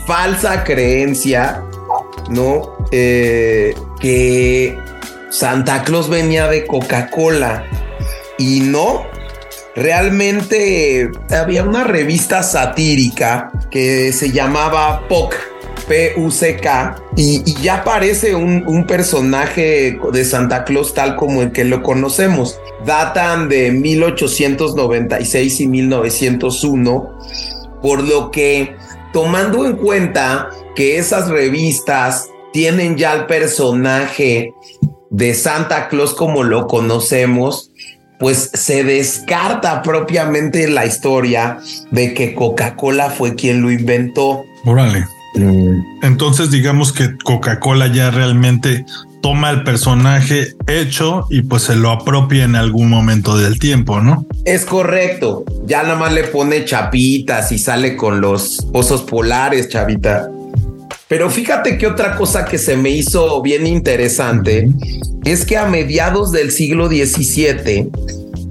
falsa 0.05 0.63
creencia, 0.63 1.61
¿no? 2.29 2.77
Eh, 2.91 3.75
que 3.99 4.77
Santa 5.29 5.83
Claus 5.83 6.09
venía 6.09 6.47
de 6.47 6.65
Coca-Cola 6.65 7.63
y 8.37 8.61
no. 8.61 9.05
Realmente 9.77 11.11
había 11.29 11.63
una 11.63 11.83
revista 11.83 12.41
satírica 12.41 13.51
que 13.69 14.11
se 14.11 14.31
llamaba 14.31 15.07
POC, 15.07 15.35
P-U-C-K, 15.87 16.95
y, 17.15 17.53
ya 17.61 17.75
aparece 17.77 18.33
un, 18.33 18.63
un 18.65 18.87
personaje 18.87 19.99
de 20.11 20.25
Santa 20.25 20.63
Claus 20.63 20.95
tal 20.95 21.15
como 21.15 21.43
el 21.43 21.51
que 21.51 21.63
lo 21.63 21.83
conocemos. 21.83 22.59
Datan 22.87 23.49
de 23.49 23.71
1896 23.71 25.61
y 25.61 25.67
1901, 25.67 27.19
por 27.79 28.01
lo 28.01 28.31
que 28.31 28.75
tomando 29.13 29.63
en 29.67 29.75
cuenta 29.75 30.49
que 30.75 30.97
esas 30.97 31.29
revistas 31.29 32.31
tienen 32.51 32.97
ya 32.97 33.13
el 33.13 33.27
personaje 33.27 34.55
de 35.11 35.33
Santa 35.35 35.87
Claus 35.87 36.15
como 36.15 36.43
lo 36.43 36.65
conocemos, 36.65 37.66
pues 38.19 38.49
se 38.53 38.83
descarta 38.83 39.81
propiamente 39.81 40.67
la 40.67 40.85
historia 40.85 41.59
de 41.91 42.13
que 42.13 42.33
Coca-Cola 42.33 43.09
fue 43.09 43.35
quien 43.35 43.61
lo 43.61 43.71
inventó. 43.71 44.45
Órale. 44.65 45.05
Entonces 46.01 46.49
digamos 46.49 46.91
que 46.91 47.15
Coca-Cola 47.23 47.87
ya 47.87 48.09
realmente 48.09 48.85
toma 49.21 49.51
el 49.51 49.63
personaje 49.63 50.55
hecho 50.67 51.27
y 51.29 51.41
pues 51.43 51.63
se 51.63 51.75
lo 51.75 51.91
apropia 51.91 52.43
en 52.43 52.55
algún 52.55 52.89
momento 52.89 53.37
del 53.37 53.59
tiempo, 53.59 53.99
¿no? 53.99 54.25
Es 54.45 54.65
correcto, 54.65 55.43
ya 55.65 55.83
nada 55.83 55.95
más 55.95 56.13
le 56.13 56.23
pone 56.23 56.65
chapitas 56.65 57.51
y 57.51 57.59
sale 57.59 57.95
con 57.95 58.21
los 58.21 58.65
osos 58.73 59.03
polares, 59.03 59.69
chavita. 59.69 60.29
Pero 61.07 61.29
fíjate 61.29 61.77
que 61.77 61.87
otra 61.87 62.15
cosa 62.15 62.45
que 62.45 62.57
se 62.57 62.75
me 62.75 62.89
hizo 62.89 63.41
bien 63.41 63.65
interesante 63.65 64.69
es 65.23 65.45
que 65.45 65.57
a 65.57 65.65
mediados 65.65 66.31
del 66.31 66.51
siglo 66.51 66.87
XVII, 66.87 67.89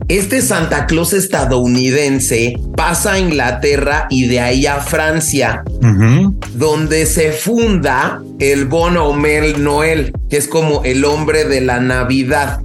este 0.08 0.40
Santa 0.40 0.86
Claus 0.86 1.12
estadounidense 1.12 2.58
pasa 2.76 3.14
a 3.14 3.18
Inglaterra 3.18 4.06
y 4.08 4.26
de 4.26 4.40
ahí 4.40 4.66
a 4.66 4.80
Francia, 4.80 5.64
donde 6.54 7.06
se 7.06 7.32
funda 7.32 8.22
el 8.38 8.66
Bon 8.66 8.96
Homel 8.96 9.62
Noel, 9.62 10.12
que 10.30 10.36
es 10.36 10.48
como 10.48 10.82
el 10.84 11.04
hombre 11.04 11.44
de 11.44 11.60
la 11.60 11.80
Navidad. 11.80 12.60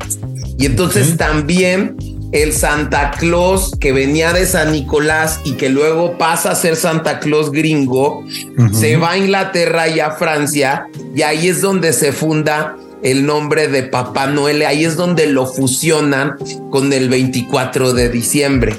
Y 0.58 0.68
entonces 0.68 1.18
también 1.18 1.96
el 2.32 2.54
Santa 2.54 3.12
Claus 3.12 3.76
que 3.80 3.92
venía 3.92 4.34
de 4.34 4.46
San 4.46 4.72
Nicolás 4.72 5.40
y 5.44 5.54
que 5.54 5.70
luego 5.70 6.18
pasa 6.18 6.52
a 6.52 6.56
ser 6.56 6.76
Santa 6.76 7.20
Claus 7.20 7.52
gringo, 7.52 8.24
se 8.72 8.98
va 8.98 9.12
a 9.12 9.18
Inglaterra 9.18 9.88
y 9.90 10.00
a 10.00 10.12
Francia 10.12 10.88
y 11.16 11.22
ahí 11.24 11.48
es 11.48 11.62
donde 11.62 11.94
se 11.94 12.14
funda 12.14 12.76
el 13.04 13.26
nombre 13.26 13.68
de 13.68 13.84
Papá 13.84 14.28
Noel, 14.28 14.62
ahí 14.64 14.86
es 14.86 14.96
donde 14.96 15.28
lo 15.28 15.46
fusionan 15.46 16.36
con 16.70 16.94
el 16.94 17.10
24 17.10 17.94
de 17.94 18.10
diciembre. 18.10 18.76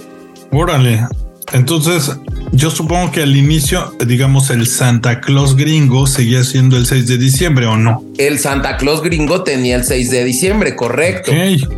Órale, 0.50 1.06
entonces 1.52 2.12
yo 2.52 2.70
supongo 2.70 3.10
que 3.10 3.22
al 3.22 3.36
inicio, 3.36 3.94
digamos, 4.06 4.50
el 4.50 4.66
Santa 4.66 5.20
Claus 5.20 5.56
gringo 5.56 6.06
seguía 6.06 6.44
siendo 6.44 6.76
el 6.76 6.86
6 6.86 7.06
de 7.06 7.18
diciembre 7.18 7.66
o 7.66 7.76
no. 7.76 8.04
El 8.18 8.38
Santa 8.38 8.76
Claus 8.76 9.02
gringo 9.02 9.42
tenía 9.42 9.76
el 9.76 9.84
6 9.84 10.10
de 10.10 10.24
diciembre, 10.24 10.76
correcto. 10.76 11.32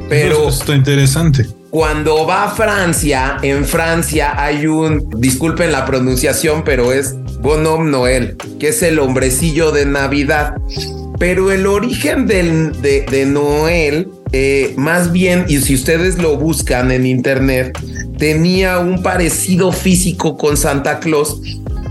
pero 0.09 0.49
está 0.49 0.75
interesante. 0.75 1.47
Cuando 1.75 2.25
va 2.25 2.45
a 2.45 2.51
Francia, 2.51 3.39
en 3.43 3.65
Francia 3.65 4.41
hay 4.41 4.69
un, 4.69 5.11
disculpen 5.17 5.73
la 5.73 5.85
pronunciación, 5.85 6.63
pero 6.63 6.93
es 6.93 7.17
Bonhomme 7.41 7.91
Noel, 7.91 8.37
que 8.61 8.69
es 8.69 8.81
el 8.85 9.01
hombrecillo 9.01 9.73
de 9.73 9.85
Navidad. 9.85 10.55
Pero 11.19 11.51
el 11.51 11.67
origen 11.67 12.29
del, 12.29 12.81
de, 12.81 13.27
Noel, 13.27 14.07
eh, 14.31 14.73
más 14.77 15.11
bien, 15.11 15.47
y 15.49 15.59
si 15.63 15.75
ustedes 15.75 16.19
lo 16.19 16.37
buscan 16.37 16.93
en 16.93 17.07
internet, 17.07 17.77
tenía 18.19 18.79
un 18.79 19.03
parecido 19.03 19.73
físico 19.73 20.37
con 20.37 20.57
Santa 20.57 21.01
Claus, 21.01 21.41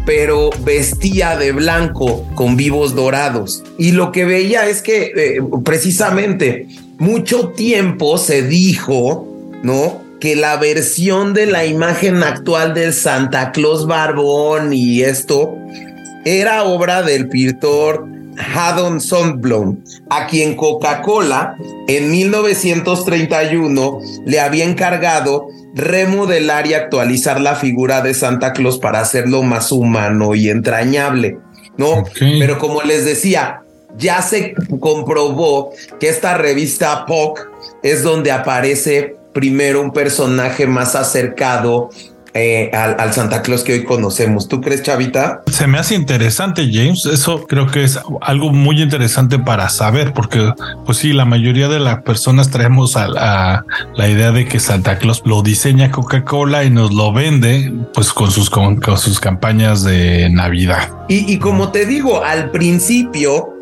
pero 0.06 0.50
vestía 0.64 1.36
de 1.36 1.52
blanco 1.52 2.26
con 2.36 2.56
vivos 2.56 2.96
dorados. 2.96 3.66
Y 3.78 3.92
lo 3.92 4.14
que 4.14 4.24
veía 4.24 4.66
es 4.66 4.82
que 4.82 5.12
eh, 5.14 5.42
precisamente 5.66 6.68
mucho 7.00 7.50
tiempo 7.50 8.18
se 8.18 8.44
dijo 8.44 9.33
¿no? 9.64 10.04
Que 10.20 10.36
la 10.36 10.58
versión 10.58 11.34
de 11.34 11.48
la 11.48 11.66
imagen 11.66 12.22
actual 12.22 12.76
del 12.76 12.94
Santa 12.94 13.52
Claus 13.52 13.88
Barbón 13.88 14.72
y 14.74 15.02
esto 15.02 15.58
era 16.26 16.64
obra 16.64 17.02
del 17.02 17.28
pintor 17.28 18.08
Haddon 18.38 19.02
Sundblom, 19.02 19.80
a 20.10 20.28
quien 20.28 20.56
Coca-Cola 20.56 21.56
en 21.88 22.12
1931 22.12 24.00
le 24.26 24.40
había 24.40 24.66
encargado 24.66 25.48
remodelar 25.76 26.68
y 26.68 26.74
actualizar 26.74 27.42
la 27.42 27.56
figura 27.56 28.02
de 28.02 28.14
Santa 28.14 28.54
Claus 28.54 28.80
para 28.80 29.00
hacerlo 29.00 29.44
más 29.44 29.72
humano 29.72 30.36
y 30.36 30.50
entrañable, 30.50 31.38
¿no? 31.78 32.04
Pero 32.20 32.60
como 32.60 32.82
les 32.84 33.06
decía, 33.06 33.62
ya 33.98 34.22
se 34.22 34.54
comprobó 34.80 35.72
que 36.00 36.10
esta 36.10 36.38
revista 36.38 37.06
POC 37.06 37.50
es 37.84 38.04
donde 38.04 38.32
aparece 38.32 39.16
primero 39.34 39.82
un 39.82 39.92
personaje 39.92 40.68
más 40.68 40.96
acercado 40.96 41.90
eh, 42.36 42.72
al, 42.74 43.14
Santa 43.14 43.44
Claus 43.44 43.64
que 43.64 43.74
hoy 43.74 43.84
conocemos. 43.84 44.48
¿Tú 44.48 44.60
crees, 44.60 44.82
Chavita? 44.82 45.44
Se 45.52 45.68
me 45.68 45.78
hace 45.78 45.94
interesante, 45.94 46.68
James. 46.72 47.06
Eso 47.06 47.46
creo 47.46 47.68
que 47.68 47.84
es 47.84 48.00
algo 48.22 48.52
muy 48.52 48.82
interesante 48.82 49.38
para 49.38 49.70
saber, 49.70 50.14
porque 50.14 50.52
pues 50.84 50.98
sí, 50.98 51.14
la 51.14 51.26
mayoría 51.26 51.68
de 51.68 51.80
las 51.80 52.02
personas 52.02 52.50
traemos 52.50 52.98
a, 52.98 53.64
la 53.96 54.10
idea 54.10 54.32
de 54.32 54.48
que 54.48 54.60
Santa 54.60 54.98
Claus 54.98 55.22
lo 55.26 55.44
diseña 55.44 55.92
Coca-Cola 55.92 56.64
y 56.64 56.72
nos 56.72 56.92
lo 56.92 57.14
vende 57.14 57.72
pues 57.94 58.12
con 58.14 58.32
sus, 58.32 58.50
con, 58.50 58.82
sus 58.98 59.20
campañas 59.20 59.84
de 59.84 60.30
Navidad. 60.32 60.90
Y, 61.10 61.32
y 61.32 61.38
como 61.38 61.72
te 61.72 61.86
digo, 61.86 62.24
al 62.24 62.50
principio, 62.50 63.54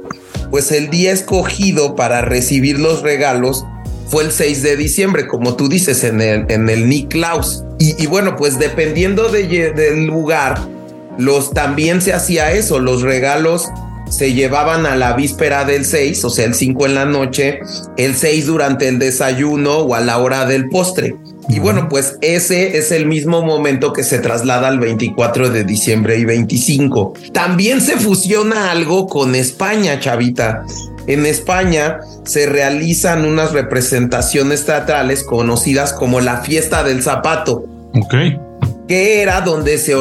pues 0.50 0.72
el 0.72 0.90
día 0.90 1.12
escogido 1.12 1.96
para 1.96 2.22
recibir 2.22 2.80
los 2.80 3.02
regalos 3.02 3.66
fue 4.12 4.26
el 4.26 4.32
6 4.34 4.62
de 4.62 4.76
diciembre, 4.76 5.26
como 5.26 5.56
tú 5.56 5.70
dices, 5.70 6.04
en 6.04 6.20
el, 6.20 6.46
en 6.50 6.70
el 6.70 6.90
Niklaus. 6.90 7.64
Y, 7.80 8.06
bueno, 8.08 8.36
pues 8.36 8.60
dependiendo 8.60 9.30
del 9.30 10.06
lugar, 10.06 10.60
los 11.18 11.52
también 11.52 12.02
se 12.02 12.14
hacía 12.14 12.52
eso, 12.52 12.80
los 12.80 13.02
regalos 13.02 13.70
se 14.10 14.34
llevaban 14.34 14.86
a 14.86 14.98
la 14.98 15.14
víspera 15.14 15.64
del 15.64 15.86
6, 15.86 16.26
o 16.26 16.30
sea, 16.30 16.46
el 16.46 16.54
5 16.54 16.86
en 16.86 16.96
la 16.96 17.06
noche, 17.06 17.62
el 17.96 18.14
6 18.14 18.48
durante 18.48 18.90
el 18.90 19.00
desayuno 19.00 19.78
o 19.78 19.96
a 19.96 20.02
la 20.02 20.18
hora 20.18 20.46
del 20.46 20.68
postre. 20.68 21.16
Y 21.48 21.60
bueno, 21.60 21.88
pues 21.90 22.18
ese 22.22 22.78
es 22.78 22.92
el 22.92 23.06
mismo 23.06 23.42
momento 23.42 23.94
que 23.94 24.04
se 24.04 24.20
traslada 24.20 24.68
al 24.68 24.80
24 24.80 25.50
de 25.50 25.64
diciembre 25.64 26.18
y 26.18 26.26
25. 26.26 27.14
También 27.34 27.82
se 27.82 27.98
fusiona 27.98 28.72
algo 28.72 29.08
con 29.08 29.36
España, 29.36 30.00
chavita. 30.00 30.66
En 31.08 31.26
España 31.26 32.00
se 32.24 32.46
realizan 32.46 33.26
unas 33.26 33.52
representaciones 33.52 34.66
teatrales 34.66 35.24
conocidas 35.24 35.94
como 35.94 36.22
la 36.22 36.38
fiesta 36.38 36.84
del 36.84 37.02
zapato. 37.02 37.64
Ok. 37.96 38.16
Que 38.88 39.22
era 39.22 39.42
donde, 39.42 39.78
se 39.78 39.94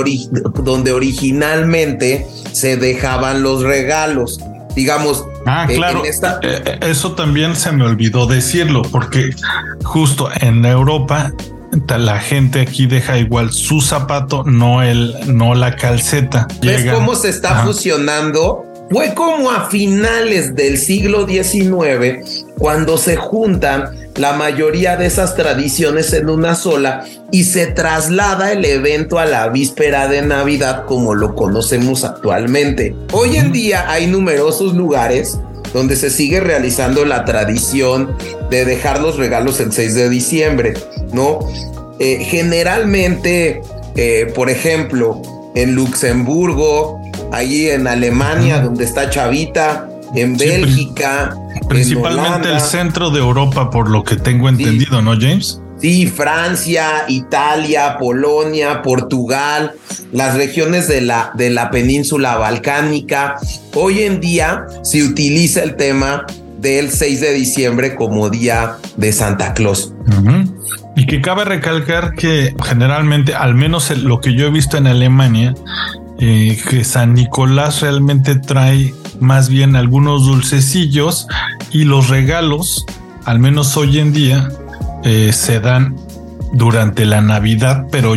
donde 0.62 0.92
originalmente 0.92 2.26
se 2.52 2.76
dejaban 2.76 3.42
los 3.42 3.62
regalos. 3.62 4.40
Digamos, 4.74 5.24
Ah, 5.46 5.66
eh, 5.68 5.74
claro. 5.74 6.02
Eh, 6.04 6.12
eh, 6.42 6.78
eso 6.82 7.12
también 7.12 7.56
se 7.56 7.72
me 7.72 7.84
olvidó 7.84 8.26
decirlo, 8.26 8.82
porque 8.82 9.30
justo 9.82 10.28
en 10.40 10.64
Europa 10.64 11.32
la 11.88 12.18
gente 12.18 12.60
aquí 12.60 12.86
deja 12.86 13.18
igual 13.18 13.52
su 13.52 13.80
zapato, 13.80 14.44
no 14.44 14.82
el, 14.82 15.14
no 15.26 15.54
la 15.54 15.76
calceta. 15.76 16.46
¿Ves 16.60 16.90
cómo 16.92 17.14
se 17.14 17.28
está 17.28 17.64
fusionando 17.64 18.69
fue 18.90 19.14
como 19.14 19.53
a 19.53 19.68
finales 19.70 20.57
del 20.57 20.76
siglo 20.76 21.26
XIX 21.26 22.44
cuando 22.59 22.98
se 22.98 23.14
juntan 23.14 24.11
la 24.16 24.33
mayoría 24.33 24.96
de 24.96 25.07
esas 25.07 25.37
tradiciones 25.37 26.12
en 26.12 26.29
una 26.29 26.57
sola 26.57 27.05
y 27.31 27.44
se 27.44 27.68
traslada 27.68 28.53
el 28.53 28.64
evento 28.64 29.20
a 29.20 29.26
la 29.26 29.48
víspera 29.48 30.09
de 30.09 30.22
Navidad 30.22 30.87
como 30.87 31.14
lo 31.14 31.37
conocemos 31.37 32.03
actualmente. 32.03 32.96
Hoy 33.12 33.37
en 33.37 33.53
día 33.53 33.88
hay 33.88 34.09
numerosos 34.09 34.74
lugares 34.74 35.38
donde 35.72 35.94
se 35.94 36.11
sigue 36.11 36.40
realizando 36.40 37.05
la 37.05 37.24
tradición 37.24 38.16
de 38.50 38.64
dejar 38.64 39.00
los 39.00 39.16
regalos 39.16 39.61
el 39.61 39.70
6 39.70 39.94
de 39.94 40.09
diciembre, 40.09 40.74
¿no? 41.12 41.38
Eh, 42.00 42.24
generalmente, 42.24 43.62
eh, 43.94 44.33
por 44.35 44.50
ejemplo, 44.50 45.22
en 45.55 45.76
Luxemburgo, 45.76 46.99
allí 47.33 47.69
en 47.69 47.87
Alemania, 47.87 48.61
donde 48.61 48.85
está 48.85 49.11
Chavita, 49.11 49.88
en 50.14 50.37
Bélgica. 50.37 51.37
Principalmente 51.69 52.53
el 52.53 52.61
centro 52.61 53.11
de 53.11 53.21
Europa, 53.21 53.71
por 53.71 53.88
lo 53.88 54.03
que 54.03 54.16
tengo 54.16 54.49
entendido, 54.49 55.03
¿no, 55.03 55.12
James? 55.12 55.61
Sí, 55.81 56.07
Francia, 56.09 57.05
Italia, 57.09 57.97
Polonia, 57.99 58.83
Portugal, 58.83 59.73
las 60.12 60.37
regiones 60.37 60.88
de 60.88 61.01
la, 61.01 61.33
de 61.35 61.49
la 61.49 61.71
península 61.71 62.37
balcánica. 62.37 63.37
Hoy 63.75 64.01
en 64.01 64.21
día 64.21 64.66
se 64.83 65.03
utiliza 65.03 65.62
el 65.62 65.77
tema 65.77 66.27
del 66.61 66.90
6 66.90 67.21
de 67.23 67.33
diciembre 67.33 67.95
como 67.95 68.29
día 68.29 68.77
de 68.97 69.12
Santa 69.12 69.55
Claus. 69.55 69.95
Y 70.97 71.07
que 71.07 71.23
cabe 71.23 71.47
recalcar 71.47 72.12
que 72.12 72.55
generalmente, 72.62 73.35
al 73.35 73.55
menos 73.55 73.90
lo 74.03 74.21
que 74.21 74.35
yo 74.35 74.49
he 74.49 74.51
visto 74.51 74.77
en 74.77 74.87
Alemania, 74.87 75.55
eh, 76.22 76.59
que 76.68 76.85
San 76.85 77.14
Nicolás 77.14 77.80
realmente 77.80 78.35
trae 78.37 78.94
más 79.20 79.48
bien 79.48 79.74
algunos 79.74 80.26
dulcecillos 80.26 81.26
y 81.70 81.85
los 81.85 82.11
regalos, 82.11 82.85
al 83.24 83.38
menos 83.38 83.74
hoy 83.78 83.98
en 83.98 84.12
día, 84.12 84.50
eh, 85.02 85.33
se 85.33 85.61
dan 85.61 85.96
durante 86.52 87.06
la 87.06 87.22
Navidad, 87.22 87.87
pero 87.90 88.16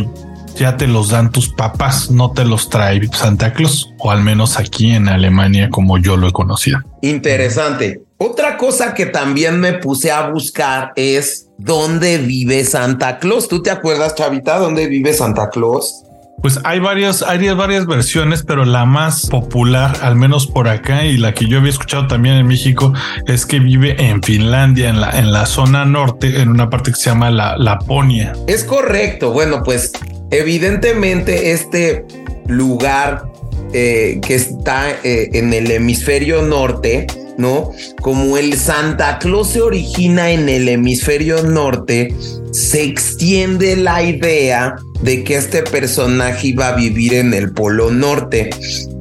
ya 0.56 0.76
te 0.76 0.86
los 0.86 1.10
dan 1.10 1.32
tus 1.32 1.48
papás, 1.48 2.12
no 2.12 2.32
te 2.32 2.44
los 2.44 2.70
trae 2.70 3.08
Santa 3.14 3.54
Claus, 3.54 3.94
o 4.00 4.12
al 4.12 4.22
menos 4.22 4.60
aquí 4.60 4.92
en 4.92 5.08
Alemania 5.08 5.70
como 5.70 5.98
yo 5.98 6.18
lo 6.18 6.28
he 6.28 6.32
conocido. 6.34 6.80
Interesante. 7.02 8.02
Otra 8.18 8.58
cosa 8.58 8.94
que 8.94 9.06
también 9.06 9.60
me 9.60 9.74
puse 9.74 10.12
a 10.12 10.30
buscar 10.30 10.92
es 10.96 11.48
dónde 11.58 12.18
vive 12.18 12.64
Santa 12.66 13.18
Claus. 13.18 13.48
¿Tú 13.48 13.62
te 13.62 13.72
acuerdas, 13.72 14.16
Chavita, 14.16 14.60
dónde 14.60 14.88
vive 14.88 15.14
Santa 15.14 15.50
Claus? 15.50 16.03
Pues 16.44 16.60
hay 16.66 16.80
varias, 16.80 17.22
hay 17.24 17.50
varias 17.54 17.88
versiones, 17.88 18.44
pero 18.44 18.66
la 18.66 18.84
más 18.86 19.28
popular, 19.28 19.96
al 20.02 20.18
menos 20.18 20.46
por 20.46 20.68
acá, 20.68 21.06
y 21.06 21.16
la 21.16 21.34
que 21.34 21.48
yo 21.48 21.60
había 21.60 21.70
escuchado 21.70 22.08
también 22.08 22.36
en 22.36 22.46
México, 22.46 22.92
es 23.28 23.46
que 23.46 23.60
vive 23.60 23.96
en 23.98 24.22
Finlandia, 24.22 24.90
en 24.90 25.00
la, 25.00 25.18
en 25.18 25.32
la 25.32 25.46
zona 25.46 25.86
norte, 25.86 26.42
en 26.42 26.50
una 26.50 26.70
parte 26.70 26.92
que 26.92 26.98
se 26.98 27.10
llama 27.10 27.32
la 27.32 27.58
Laponia. 27.58 28.34
Es 28.48 28.66
correcto. 28.66 29.32
Bueno, 29.32 29.64
pues 29.64 29.94
evidentemente 30.32 31.54
este 31.54 32.06
lugar 32.48 33.24
eh, 33.72 34.20
que 34.22 34.36
está 34.36 34.92
eh, 34.92 35.30
en 35.32 35.54
el 35.54 35.72
hemisferio 35.72 36.42
norte, 36.42 37.08
¿no? 37.38 37.72
Como 38.02 38.38
el 38.38 38.58
Santa 38.58 39.20
Claus 39.20 39.50
se 39.50 39.62
origina 39.62 40.32
en 40.32 40.50
el 40.50 40.70
hemisferio 40.70 41.44
norte, 41.44 42.16
se 42.52 42.84
extiende 42.84 43.76
la 43.76 44.04
idea 44.04 44.76
de 45.02 45.24
que 45.24 45.36
este 45.36 45.64
personaje 45.64 46.48
iba 46.48 46.70
a 46.70 46.76
vivir 46.76 47.16
en 47.16 47.34
el 47.34 47.52
Polo 47.52 47.92
Norte. 47.92 48.50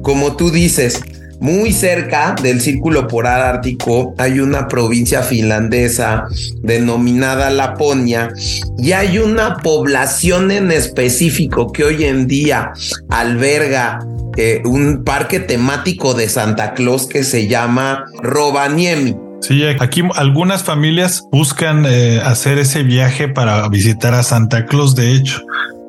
Como 0.01 0.35
tú 0.35 0.51
dices, 0.51 1.01
muy 1.43 1.73
cerca 1.73 2.35
del 2.41 2.61
círculo 2.61 3.05
polar 3.05 3.41
ártico 3.41 4.15
hay 4.17 4.39
una 4.39 4.69
provincia 4.69 5.21
finlandesa 5.23 6.25
denominada 6.61 7.49
Laponia 7.49 8.31
y 8.77 8.93
hay 8.93 9.17
una 9.17 9.57
población 9.57 10.51
en 10.51 10.71
específico 10.71 11.69
que 11.73 11.83
hoy 11.83 12.05
en 12.05 12.27
día 12.27 12.71
alberga 13.09 13.99
eh, 14.37 14.61
un 14.65 15.03
parque 15.03 15.39
temático 15.39 16.13
de 16.13 16.29
Santa 16.29 16.73
Claus 16.73 17.07
que 17.07 17.23
se 17.23 17.47
llama 17.47 18.05
Rovaniemi. 18.21 19.15
Sí, 19.41 19.63
aquí 19.65 20.01
algunas 20.15 20.63
familias 20.63 21.23
buscan 21.31 21.85
eh, 21.85 22.21
hacer 22.23 22.59
ese 22.59 22.83
viaje 22.83 23.27
para 23.27 23.67
visitar 23.67 24.13
a 24.13 24.23
Santa 24.23 24.65
Claus, 24.65 24.95
de 24.95 25.13
hecho. 25.13 25.41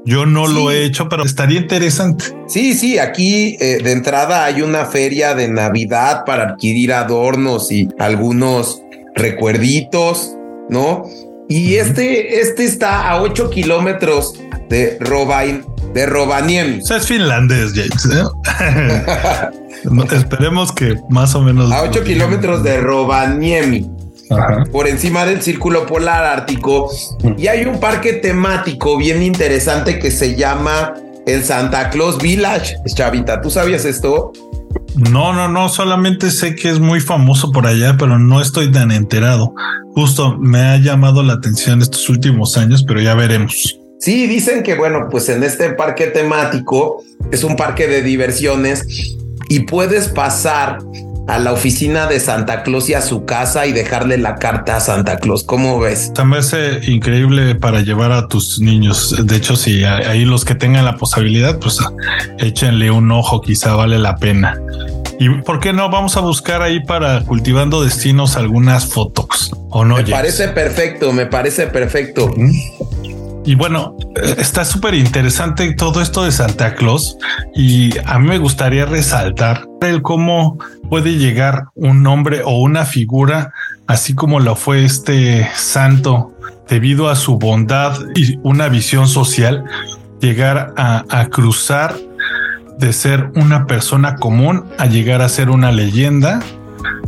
Yo 0.06 0.26
no 0.26 0.46
lo 0.46 0.70
he 0.70 0.84
hecho, 0.84 1.08
pero 1.08 1.24
estaría 1.24 1.60
interesante. 1.60 2.26
Sí, 2.46 2.74
sí, 2.74 2.98
aquí 2.98 3.56
eh, 3.60 3.78
de 3.82 3.92
entrada 3.92 4.44
hay 4.44 4.60
una 4.60 4.84
feria 4.84 5.34
de 5.34 5.48
Navidad 5.48 6.24
para 6.26 6.50
adquirir 6.50 6.92
adornos 6.92 7.72
y 7.72 7.88
algunos 7.98 8.82
recuerditos, 9.14 10.36
¿no? 10.68 11.04
Y 11.48 11.76
este, 11.76 12.40
este 12.40 12.64
está 12.64 13.08
a 13.08 13.22
8 13.22 13.50
kilómetros 13.50 14.34
de 14.74 14.98
Robain, 14.98 15.64
de 15.92 16.04
Rovaniemi. 16.04 16.80
O 16.80 16.84
sea, 16.84 16.96
es 16.96 17.06
finlandés, 17.06 17.72
James. 17.72 18.08
¿eh? 18.10 18.24
esperemos 20.16 20.72
que 20.72 20.96
más 21.10 21.36
o 21.36 21.42
menos. 21.42 21.70
A 21.70 21.82
8 21.82 22.02
kilómetros 22.02 22.64
de 22.64 22.80
Rovaniemi 22.80 23.88
por 24.72 24.88
encima 24.88 25.26
del 25.26 25.42
círculo 25.42 25.86
polar 25.86 26.24
ártico 26.24 26.90
y 27.36 27.46
hay 27.46 27.66
un 27.66 27.78
parque 27.78 28.14
temático 28.14 28.96
bien 28.96 29.22
interesante 29.22 30.00
que 30.00 30.10
se 30.10 30.34
llama 30.34 30.94
el 31.24 31.44
Santa 31.44 31.90
Claus 31.90 32.18
Village. 32.18 32.74
Chavita, 32.86 33.40
¿tú 33.40 33.50
sabías 33.50 33.84
esto? 33.84 34.32
No, 34.96 35.32
no, 35.34 35.46
no, 35.46 35.68
solamente 35.68 36.32
sé 36.32 36.56
que 36.56 36.70
es 36.70 36.80
muy 36.80 37.00
famoso 37.00 37.52
por 37.52 37.68
allá, 37.68 37.96
pero 37.96 38.18
no 38.18 38.40
estoy 38.40 38.72
tan 38.72 38.90
enterado. 38.90 39.54
Justo 39.94 40.36
me 40.36 40.58
ha 40.62 40.78
llamado 40.78 41.22
la 41.22 41.34
atención 41.34 41.80
estos 41.80 42.08
últimos 42.08 42.56
años, 42.56 42.82
pero 42.82 43.00
ya 43.00 43.14
veremos. 43.14 43.78
Sí, 44.04 44.26
dicen 44.26 44.62
que 44.62 44.74
bueno, 44.74 45.08
pues 45.10 45.30
en 45.30 45.42
este 45.42 45.70
parque 45.70 46.08
temático 46.08 47.02
es 47.32 47.42
un 47.42 47.56
parque 47.56 47.88
de 47.88 48.02
diversiones 48.02 49.16
y 49.48 49.60
puedes 49.60 50.08
pasar 50.08 50.76
a 51.26 51.38
la 51.38 51.52
oficina 51.52 52.06
de 52.06 52.20
Santa 52.20 52.64
Claus 52.64 52.90
y 52.90 52.92
a 52.92 53.00
su 53.00 53.24
casa 53.24 53.64
y 53.64 53.72
dejarle 53.72 54.18
la 54.18 54.34
carta 54.34 54.76
a 54.76 54.80
Santa 54.80 55.16
Claus. 55.16 55.42
¿Cómo 55.42 55.78
ves? 55.80 56.12
Me 56.22 56.36
hace 56.36 56.80
increíble 56.86 57.54
para 57.54 57.80
llevar 57.80 58.12
a 58.12 58.28
tus 58.28 58.60
niños. 58.60 59.16
De 59.24 59.36
hecho, 59.36 59.56
si 59.56 59.84
ahí 59.84 60.26
los 60.26 60.44
que 60.44 60.54
tengan 60.54 60.84
la 60.84 60.98
posibilidad, 60.98 61.58
pues 61.58 61.78
échenle 62.40 62.90
un 62.90 63.10
ojo, 63.10 63.40
quizá 63.40 63.74
vale 63.74 63.98
la 63.98 64.16
pena. 64.16 64.60
¿Y 65.18 65.30
por 65.30 65.60
qué 65.60 65.72
no? 65.72 65.88
Vamos 65.88 66.18
a 66.18 66.20
buscar 66.20 66.60
ahí 66.60 66.84
para 66.84 67.22
cultivando 67.22 67.82
destinos 67.82 68.36
algunas 68.36 68.84
fotos. 68.84 69.50
¿O 69.70 69.82
no? 69.82 69.96
Me 69.96 70.04
parece 70.04 70.48
perfecto, 70.48 71.10
me 71.14 71.24
parece 71.24 71.68
perfecto. 71.68 72.30
Y 73.46 73.56
bueno, 73.56 73.96
está 74.38 74.64
súper 74.64 74.94
interesante 74.94 75.74
todo 75.74 76.00
esto 76.00 76.24
de 76.24 76.32
Santa 76.32 76.74
Claus 76.74 77.18
y 77.54 77.90
a 78.06 78.18
mí 78.18 78.28
me 78.28 78.38
gustaría 78.38 78.86
resaltar 78.86 79.68
el 79.82 80.00
cómo 80.00 80.58
puede 80.88 81.16
llegar 81.16 81.64
un 81.74 82.06
hombre 82.06 82.40
o 82.42 82.62
una 82.62 82.86
figura, 82.86 83.52
así 83.86 84.14
como 84.14 84.40
lo 84.40 84.56
fue 84.56 84.84
este 84.86 85.46
santo, 85.54 86.32
debido 86.70 87.10
a 87.10 87.16
su 87.16 87.38
bondad 87.38 87.98
y 88.14 88.38
una 88.42 88.68
visión 88.68 89.08
social, 89.08 89.64
llegar 90.20 90.72
a, 90.78 91.04
a 91.10 91.26
cruzar 91.26 91.94
de 92.78 92.94
ser 92.94 93.30
una 93.36 93.66
persona 93.66 94.16
común 94.16 94.64
a 94.78 94.86
llegar 94.86 95.20
a 95.20 95.28
ser 95.28 95.50
una 95.50 95.70
leyenda, 95.70 96.40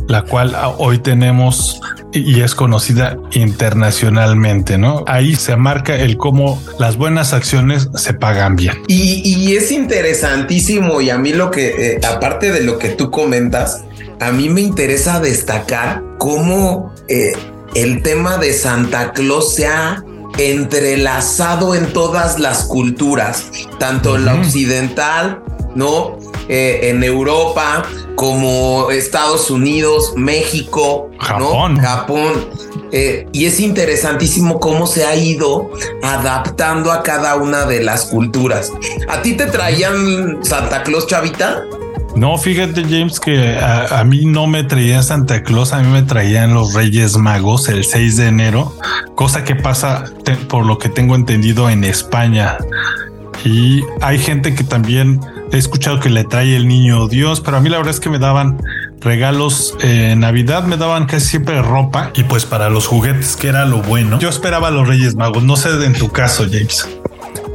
la 0.07 0.23
cual 0.23 0.55
hoy 0.77 0.99
tenemos 0.99 1.81
y 2.13 2.41
es 2.41 2.55
conocida 2.55 3.17
internacionalmente, 3.31 4.77
¿no? 4.77 5.03
Ahí 5.07 5.35
se 5.35 5.55
marca 5.55 5.95
el 5.95 6.17
cómo 6.17 6.61
las 6.79 6.97
buenas 6.97 7.33
acciones 7.33 7.89
se 7.95 8.13
pagan 8.13 8.55
bien. 8.55 8.75
Y, 8.87 9.55
es 9.55 9.71
interesantísimo 9.71 11.01
y 11.01 11.09
a 11.09 11.17
mí 11.17 11.33
lo 11.33 11.51
que, 11.51 11.95
eh, 11.95 11.99
aparte 12.07 12.51
de 12.51 12.61
lo 12.61 12.77
que 12.77 12.89
tú 12.89 13.11
comentas, 13.11 13.83
a 14.19 14.31
mí 14.31 14.49
me 14.49 14.61
interesa 14.61 15.19
destacar 15.19 16.03
cómo 16.17 16.93
eh, 17.07 17.33
el 17.75 18.01
tema 18.01 18.37
de 18.37 18.53
Santa 18.53 19.11
Claus 19.13 19.55
se 19.55 19.67
ha 19.67 20.03
entrelazado 20.37 21.75
en 21.75 21.91
todas 21.93 22.39
las 22.39 22.63
culturas, 22.63 23.45
tanto 23.79 24.15
en 24.15 24.25
la 24.25 24.35
occidental, 24.35 25.41
¿no? 25.77 26.17
Eh, 26.49 26.89
en 26.89 27.03
Europa, 27.03 27.83
como 28.15 28.89
Estados 28.91 29.49
Unidos, 29.49 30.13
México, 30.17 31.09
Japón. 31.19 31.75
¿no? 31.75 31.81
Japón. 31.81 32.49
Eh, 32.91 33.27
y 33.31 33.45
es 33.45 33.59
interesantísimo 33.59 34.59
cómo 34.59 34.87
se 34.87 35.05
ha 35.05 35.15
ido 35.15 35.69
adaptando 36.03 36.91
a 36.91 37.03
cada 37.03 37.35
una 37.35 37.65
de 37.65 37.83
las 37.83 38.05
culturas. 38.05 38.71
¿A 39.07 39.21
ti 39.21 39.33
te 39.33 39.45
traían 39.45 40.39
Santa 40.41 40.83
Claus, 40.83 41.05
Chavita? 41.05 41.63
No, 42.15 42.35
fíjate, 42.37 42.83
James, 42.83 43.19
que 43.19 43.59
a, 43.59 44.03
mí 44.03 44.25
no 44.25 44.47
me 44.47 44.63
traían 44.63 45.03
Santa 45.03 45.43
Claus, 45.43 45.71
a 45.73 45.83
mí 45.83 45.91
me 45.91 46.01
traían 46.01 46.55
los 46.55 46.73
Reyes 46.73 47.15
Magos 47.17 47.69
el 47.69 47.83
6 47.83 48.17
de 48.17 48.27
enero, 48.27 48.73
cosa 49.13 49.43
que 49.43 49.53
pasa, 49.53 50.05
por 50.47 50.65
lo 50.65 50.79
que 50.79 50.89
tengo 50.89 51.13
entendido, 51.13 51.69
en 51.69 51.83
España. 51.83 52.57
Y 53.45 53.83
hay 54.01 54.17
gente 54.17 54.55
que 54.55 54.63
también 54.63 55.19
he 55.51 55.57
escuchado 55.57 55.99
que 55.99 56.09
le 56.09 56.23
trae 56.23 56.55
el 56.55 56.67
niño 56.67 57.07
Dios, 57.07 57.41
pero 57.41 57.57
a 57.57 57.59
mí 57.59 57.69
la 57.69 57.77
verdad 57.77 57.93
es 57.93 57.99
que 57.99 58.09
me 58.09 58.19
daban 58.19 58.61
regalos 58.99 59.75
en 59.81 60.19
Navidad, 60.19 60.63
me 60.63 60.77
daban 60.77 61.05
casi 61.05 61.27
siempre 61.27 61.61
ropa 61.61 62.11
y 62.15 62.23
pues 62.23 62.45
para 62.45 62.69
los 62.69 62.87
juguetes, 62.87 63.35
que 63.35 63.47
era 63.47 63.65
lo 63.65 63.81
bueno. 63.81 64.19
Yo 64.19 64.29
esperaba 64.29 64.67
a 64.69 64.71
los 64.71 64.87
Reyes 64.87 65.15
Magos, 65.15 65.43
no 65.43 65.55
sé 65.55 65.69
en 65.85 65.93
tu 65.93 66.09
caso, 66.09 66.45
James. 66.49 66.87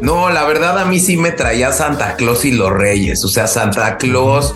No, 0.02 0.30
la 0.30 0.44
verdad 0.44 0.80
a 0.80 0.84
mí 0.84 0.98
sí 0.98 1.16
me 1.16 1.30
traía 1.30 1.70
Santa 1.70 2.16
Claus 2.16 2.44
y 2.44 2.50
los 2.50 2.72
Reyes. 2.72 3.24
O 3.24 3.28
sea, 3.28 3.46
Santa 3.46 3.98
Claus 3.98 4.52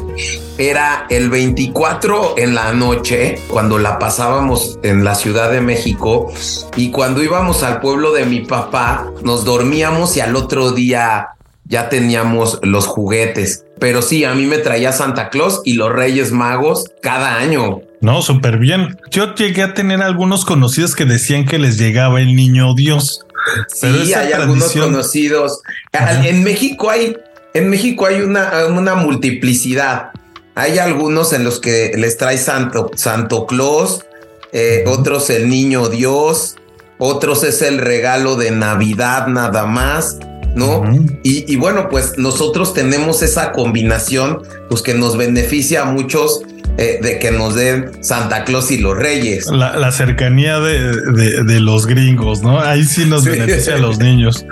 era 0.59 1.07
el 1.09 1.31
24 1.31 2.35
en 2.37 2.57
la 2.57 2.73
noche, 2.73 3.41
cuando 3.47 3.79
la 3.79 4.01
pasábamos 4.01 4.77
en 4.83 5.05
la 5.05 5.15
Ciudad 5.15 5.53
de 5.53 5.61
México. 5.61 6.33
Y 6.75 6.91
cuando 6.91 7.23
íbamos 7.23 7.63
al 7.63 7.81
pueblo 7.81 8.13
de 8.13 8.27
mi 8.27 8.41
papá, 8.41 9.07
nos 9.23 9.45
dormíamos 9.45 10.17
y 10.17 10.21
al 10.21 10.35
otro 10.35 10.73
día 10.73 11.36
ya 11.69 11.89
teníamos 11.89 12.59
los 12.63 12.87
juguetes. 12.87 13.65
Pero 13.79 14.03
sí, 14.03 14.25
a 14.25 14.35
mí 14.35 14.47
me 14.47 14.59
traía 14.59 14.93
Santa 14.93 15.29
Claus 15.29 15.61
y 15.65 15.75
los 15.75 15.93
Reyes 15.93 16.33
Magos 16.33 16.91
cada 17.03 17.37
año. 17.37 17.83
No, 18.01 18.23
súper 18.23 18.59
bien. 18.59 18.99
Yo 19.11 19.35
llegué 19.35 19.63
a 19.63 19.75
tener 19.75 20.03
algunos 20.03 20.45
conocidos 20.45 20.95
que 20.95 21.05
decían 21.05 21.45
que 21.45 21.59
les 21.59 21.79
llegaba 21.79 22.21
el 22.21 22.35
niño 22.35 22.75
Dios. 22.75 23.27
sí, 23.69 24.15
hay 24.15 24.33
algunos 24.33 24.73
conocidos. 24.73 25.61
En 25.93 26.43
México 26.43 26.91
hay, 26.91 27.17
en 27.55 27.69
México 27.69 28.07
hay 28.07 28.21
una, 28.21 28.67
una 28.67 28.95
multiplicidad. 28.95 30.11
Hay 30.55 30.79
algunos 30.79 31.33
en 31.33 31.45
los 31.45 31.61
que 31.61 31.93
les 31.97 32.17
trae 32.17 32.39
Santo, 32.39 32.91
Santo 32.95 33.47
Claus, 33.47 34.07
eh, 34.53 34.85
otros 34.87 35.29
el 35.29 35.51
niño 35.51 35.91
Dios, 35.91 36.57
otros 36.99 37.45
es 37.45 37.61
el 37.61 37.77
regalo 37.77 38.37
de 38.37 38.53
Navidad 38.53 39.27
nada 39.27 39.67
más. 39.67 40.19
¿No? 40.57 40.83
y, 41.23 41.55
bueno, 41.57 41.89
pues 41.89 42.15
nosotros 42.17 42.75
tenemos 42.75 43.23
esa 43.23 43.53
combinación, 43.53 44.43
pues 44.69 44.83
que 44.83 44.95
nos 44.95 45.17
beneficia 45.17 45.83
a 45.83 45.85
muchos 45.85 46.41
eh, 46.79 46.99
de 47.03 47.19
que 47.19 47.31
nos 47.31 47.55
den 47.55 48.03
Santa 48.03 48.45
Claus 48.45 48.71
y 48.71 48.79
los 48.79 48.97
Reyes. 48.97 49.47
La, 49.47 49.93
cercanía 49.93 50.59
de, 50.59 51.61
los 51.61 51.87
gringos, 51.87 52.43
¿no? 52.43 52.61
Ahí 52.61 52.85
sí 52.85 53.05
nos 53.05 53.25
beneficia 53.25 53.77
a 53.77 53.79
los 53.79 53.99
niños. 53.99 54.45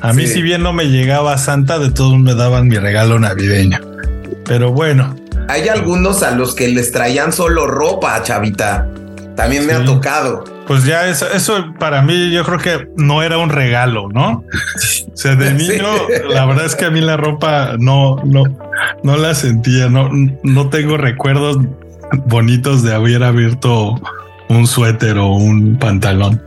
A 0.00 0.12
mí, 0.12 0.26
si 0.26 0.42
bien 0.42 0.62
no 0.62 0.72
me 0.72 0.86
llegaba 0.86 1.38
Santa, 1.38 1.78
de 1.78 1.90
todos 1.90 2.18
me 2.18 2.34
daban 2.34 2.68
mi 2.68 2.76
regalo 2.76 3.18
navideño. 3.18 3.78
Pero 4.44 4.72
bueno. 4.72 5.14
Hay 5.48 5.68
algunos 5.68 6.22
a 6.22 6.32
los 6.32 6.54
que 6.54 6.68
les 6.68 6.92
traían 6.92 7.32
solo 7.32 7.66
ropa, 7.66 8.22
chavita. 8.22 8.88
También 9.36 9.66
me 9.66 9.72
ha 9.72 9.84
tocado 9.84 10.44
pues 10.66 10.84
ya 10.84 11.08
eso, 11.08 11.26
eso 11.32 11.74
para 11.78 12.02
mí 12.02 12.30
yo 12.30 12.44
creo 12.44 12.58
que 12.58 12.88
no 12.96 13.22
era 13.22 13.38
un 13.38 13.50
regalo, 13.50 14.08
¿no? 14.08 14.44
O 15.12 15.16
sea, 15.16 15.34
de 15.34 15.52
niño, 15.54 15.86
la 16.28 16.46
verdad 16.46 16.66
es 16.66 16.76
que 16.76 16.84
a 16.84 16.90
mí 16.90 17.00
la 17.00 17.16
ropa 17.16 17.76
no, 17.78 18.16
no, 18.24 18.44
no 19.02 19.16
la 19.16 19.34
sentía, 19.34 19.88
no, 19.88 20.10
no 20.42 20.70
tengo 20.70 20.96
recuerdos 20.96 21.58
bonitos 22.26 22.82
de 22.82 22.94
haber 22.94 23.22
abierto 23.22 24.00
un 24.48 24.66
suéter 24.66 25.18
o 25.18 25.28
un 25.28 25.78
pantalón. 25.78 26.42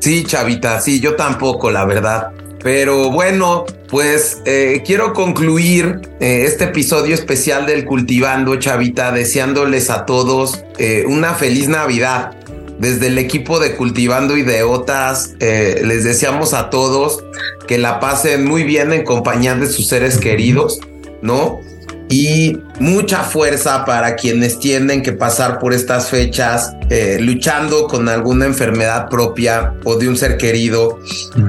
Sí, 0.00 0.24
chavita, 0.24 0.80
sí, 0.80 1.00
yo 1.00 1.16
tampoco, 1.16 1.70
la 1.70 1.84
verdad. 1.84 2.32
Pero 2.62 3.10
bueno, 3.10 3.64
pues 3.88 4.42
eh, 4.44 4.82
quiero 4.84 5.12
concluir 5.12 6.00
eh, 6.20 6.44
este 6.44 6.64
episodio 6.64 7.14
especial 7.14 7.66
del 7.66 7.84
Cultivando 7.84 8.56
Chavita 8.56 9.12
deseándoles 9.12 9.90
a 9.90 10.06
todos 10.06 10.64
eh, 10.78 11.04
una 11.06 11.34
feliz 11.34 11.68
Navidad. 11.68 12.36
Desde 12.78 13.08
el 13.08 13.18
equipo 13.18 13.58
de 13.58 13.74
Cultivando 13.74 14.36
Ideotas, 14.36 15.34
les 15.40 16.04
deseamos 16.04 16.54
a 16.54 16.70
todos 16.70 17.24
que 17.66 17.78
la 17.78 18.00
pasen 18.00 18.46
muy 18.46 18.62
bien 18.62 18.92
en 18.92 19.04
compañía 19.04 19.54
de 19.54 19.66
sus 19.66 19.88
seres 19.88 20.18
queridos, 20.18 20.80
¿no? 21.20 21.60
y 22.08 22.58
mucha 22.80 23.22
fuerza 23.22 23.84
para 23.84 24.16
quienes 24.16 24.58
tienen 24.58 25.02
que 25.02 25.12
pasar 25.12 25.58
por 25.58 25.74
estas 25.74 26.08
fechas 26.08 26.72
eh, 26.88 27.18
luchando 27.20 27.86
con 27.86 28.08
alguna 28.08 28.46
enfermedad 28.46 29.08
propia 29.08 29.74
o 29.84 29.96
de 29.96 30.08
un 30.08 30.16
ser 30.16 30.38
querido, 30.38 30.98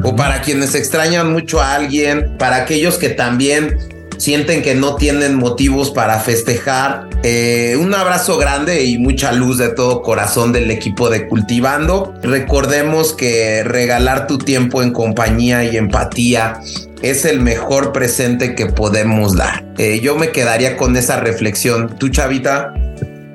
o 0.03 0.15
para 0.15 0.41
quienes 0.41 0.75
extrañan 0.75 1.31
mucho 1.31 1.61
a 1.61 1.75
alguien, 1.75 2.35
para 2.37 2.57
aquellos 2.57 2.97
que 2.97 3.09
también 3.09 3.77
sienten 4.17 4.61
que 4.61 4.75
no 4.75 4.95
tienen 4.95 5.35
motivos 5.35 5.91
para 5.91 6.19
festejar. 6.19 7.08
Eh, 7.21 7.75
un 7.77 7.93
abrazo 7.93 8.38
grande 8.38 8.86
y 8.86 8.97
mucha 8.97 9.34
luz 9.34 9.58
de 9.58 9.69
todo 9.69 10.01
corazón 10.01 10.53
del 10.53 10.71
equipo 10.71 11.10
de 11.10 11.27
Cultivando. 11.27 12.13
Recordemos 12.23 13.12
que 13.12 13.62
regalar 13.65 14.25
tu 14.25 14.38
tiempo 14.38 14.82
en 14.82 14.91
compañía 14.91 15.65
y 15.65 15.75
empatía 15.75 16.62
es 17.01 17.25
el 17.25 17.41
mejor 17.41 17.91
presente 17.91 18.55
que 18.55 18.67
podemos 18.67 19.36
dar. 19.36 19.65
Eh, 19.77 19.99
yo 20.01 20.15
me 20.15 20.32
quedaría 20.32 20.77
con 20.77 20.95
esa 20.95 21.19
reflexión. 21.19 21.93
¿Tú, 21.97 22.08
Chavita? 22.08 22.73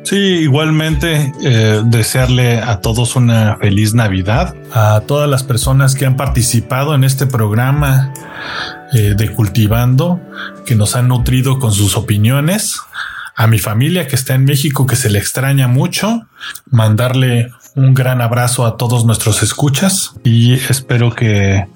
Sí, 0.02 0.16
igualmente 0.16 1.32
eh, 1.42 1.82
desearle 1.84 2.60
a 2.60 2.80
todos 2.80 3.16
una 3.16 3.56
feliz 3.56 3.92
Navidad, 3.92 4.54
a 4.72 5.02
todas 5.06 5.28
las 5.28 5.42
personas 5.42 5.94
que 5.94 6.06
han 6.06 6.16
participado 6.16 6.94
en 6.94 7.04
este 7.04 7.26
programa 7.26 8.12
de 8.92 9.32
Cultivando, 9.32 10.20
que 10.64 10.76
nos 10.76 10.94
han 10.94 11.08
nutrido 11.08 11.58
con 11.58 11.72
sus 11.72 11.96
opiniones, 11.96 12.76
a 13.36 13.46
mi 13.46 13.58
familia 13.58 14.06
que 14.06 14.16
está 14.16 14.34
en 14.34 14.44
México, 14.44 14.86
que 14.86 14.96
se 14.96 15.10
le 15.10 15.18
extraña 15.18 15.68
mucho, 15.68 16.26
mandarle 16.70 17.50
un 17.76 17.94
gran 17.94 18.20
abrazo 18.20 18.66
a 18.66 18.76
todos 18.76 19.04
nuestros 19.04 19.42
escuchas 19.42 20.12
y 20.22 20.54
espero 20.54 21.14
que 21.14 21.66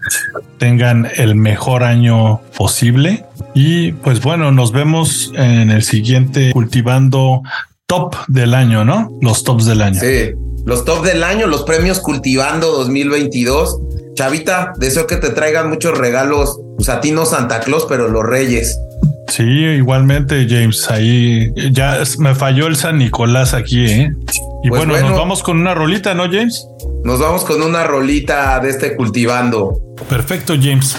tengan 0.58 1.08
el 1.16 1.34
mejor 1.34 1.82
año 1.82 2.40
posible. 2.56 3.24
Y 3.54 3.92
pues 3.92 4.20
bueno, 4.22 4.52
nos 4.52 4.72
vemos 4.72 5.32
en 5.34 5.70
el 5.70 5.82
siguiente 5.82 6.52
cultivando 6.52 7.42
top 7.86 8.14
del 8.28 8.54
año, 8.54 8.84
¿no? 8.84 9.10
Los 9.20 9.42
tops 9.42 9.64
del 9.64 9.82
año. 9.82 10.00
Sí, 10.00 10.32
los 10.64 10.84
top 10.84 11.04
del 11.04 11.24
año, 11.24 11.46
los 11.46 11.62
premios 11.62 11.98
cultivando 12.00 12.70
2022. 12.72 13.80
Chavita, 14.14 14.72
deseo 14.78 15.06
que 15.06 15.16
te 15.16 15.30
traigan 15.30 15.68
muchos 15.68 15.96
regalos, 15.96 16.60
pues 16.76 16.88
a 16.88 17.00
ti 17.00 17.10
no 17.10 17.24
Santa 17.24 17.60
Claus, 17.60 17.86
pero 17.88 18.08
los 18.08 18.24
Reyes. 18.24 18.78
Sí, 19.28 19.42
igualmente, 19.42 20.46
James. 20.48 20.90
Ahí 20.90 21.52
ya 21.70 21.98
me 22.18 22.34
falló 22.34 22.66
el 22.66 22.76
San 22.76 22.98
Nicolás 22.98 23.54
aquí, 23.54 23.86
¿eh? 23.86 24.12
Y 24.64 24.70
pues 24.70 24.86
bueno, 24.86 25.08
nos 25.08 25.18
vamos 25.18 25.42
con 25.42 25.60
una 25.60 25.74
rolita, 25.74 26.14
¿no, 26.14 26.24
James? 26.24 26.66
Nos 27.04 27.20
vamos 27.20 27.44
con 27.44 27.62
una 27.62 27.84
rolita 27.84 28.58
de 28.60 28.70
este 28.70 28.96
cultivando. 28.96 29.78
Perfecto, 30.08 30.54
James. 30.60 30.96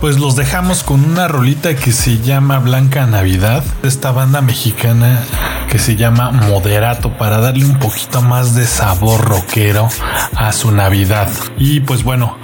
Pues 0.00 0.18
los 0.18 0.34
dejamos 0.34 0.82
con 0.82 1.04
una 1.04 1.28
rolita 1.28 1.74
que 1.76 1.92
se 1.92 2.18
llama 2.18 2.58
Blanca 2.58 3.06
Navidad, 3.06 3.62
esta 3.82 4.12
banda 4.12 4.40
mexicana 4.40 5.22
que 5.70 5.78
se 5.78 5.96
llama 5.96 6.30
Moderato, 6.30 7.16
para 7.16 7.38
darle 7.38 7.64
un 7.64 7.78
poquito 7.78 8.22
más 8.22 8.54
de 8.54 8.64
sabor 8.64 9.24
rockero 9.24 9.88
a 10.34 10.52
su 10.52 10.70
Navidad. 10.70 11.28
Y 11.58 11.80
pues 11.80 12.02
bueno, 12.02 12.36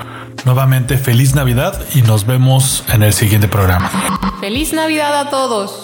nuevamente 0.44 0.98
feliz 0.98 1.34
Navidad 1.34 1.80
y 1.94 2.02
nos 2.02 2.26
vemos 2.26 2.84
en 2.92 3.02
el 3.02 3.12
siguiente 3.12 3.48
programa. 3.48 3.90
Feliz 4.40 4.72
Navidad 4.72 5.18
a 5.18 5.30
todos. 5.30 5.82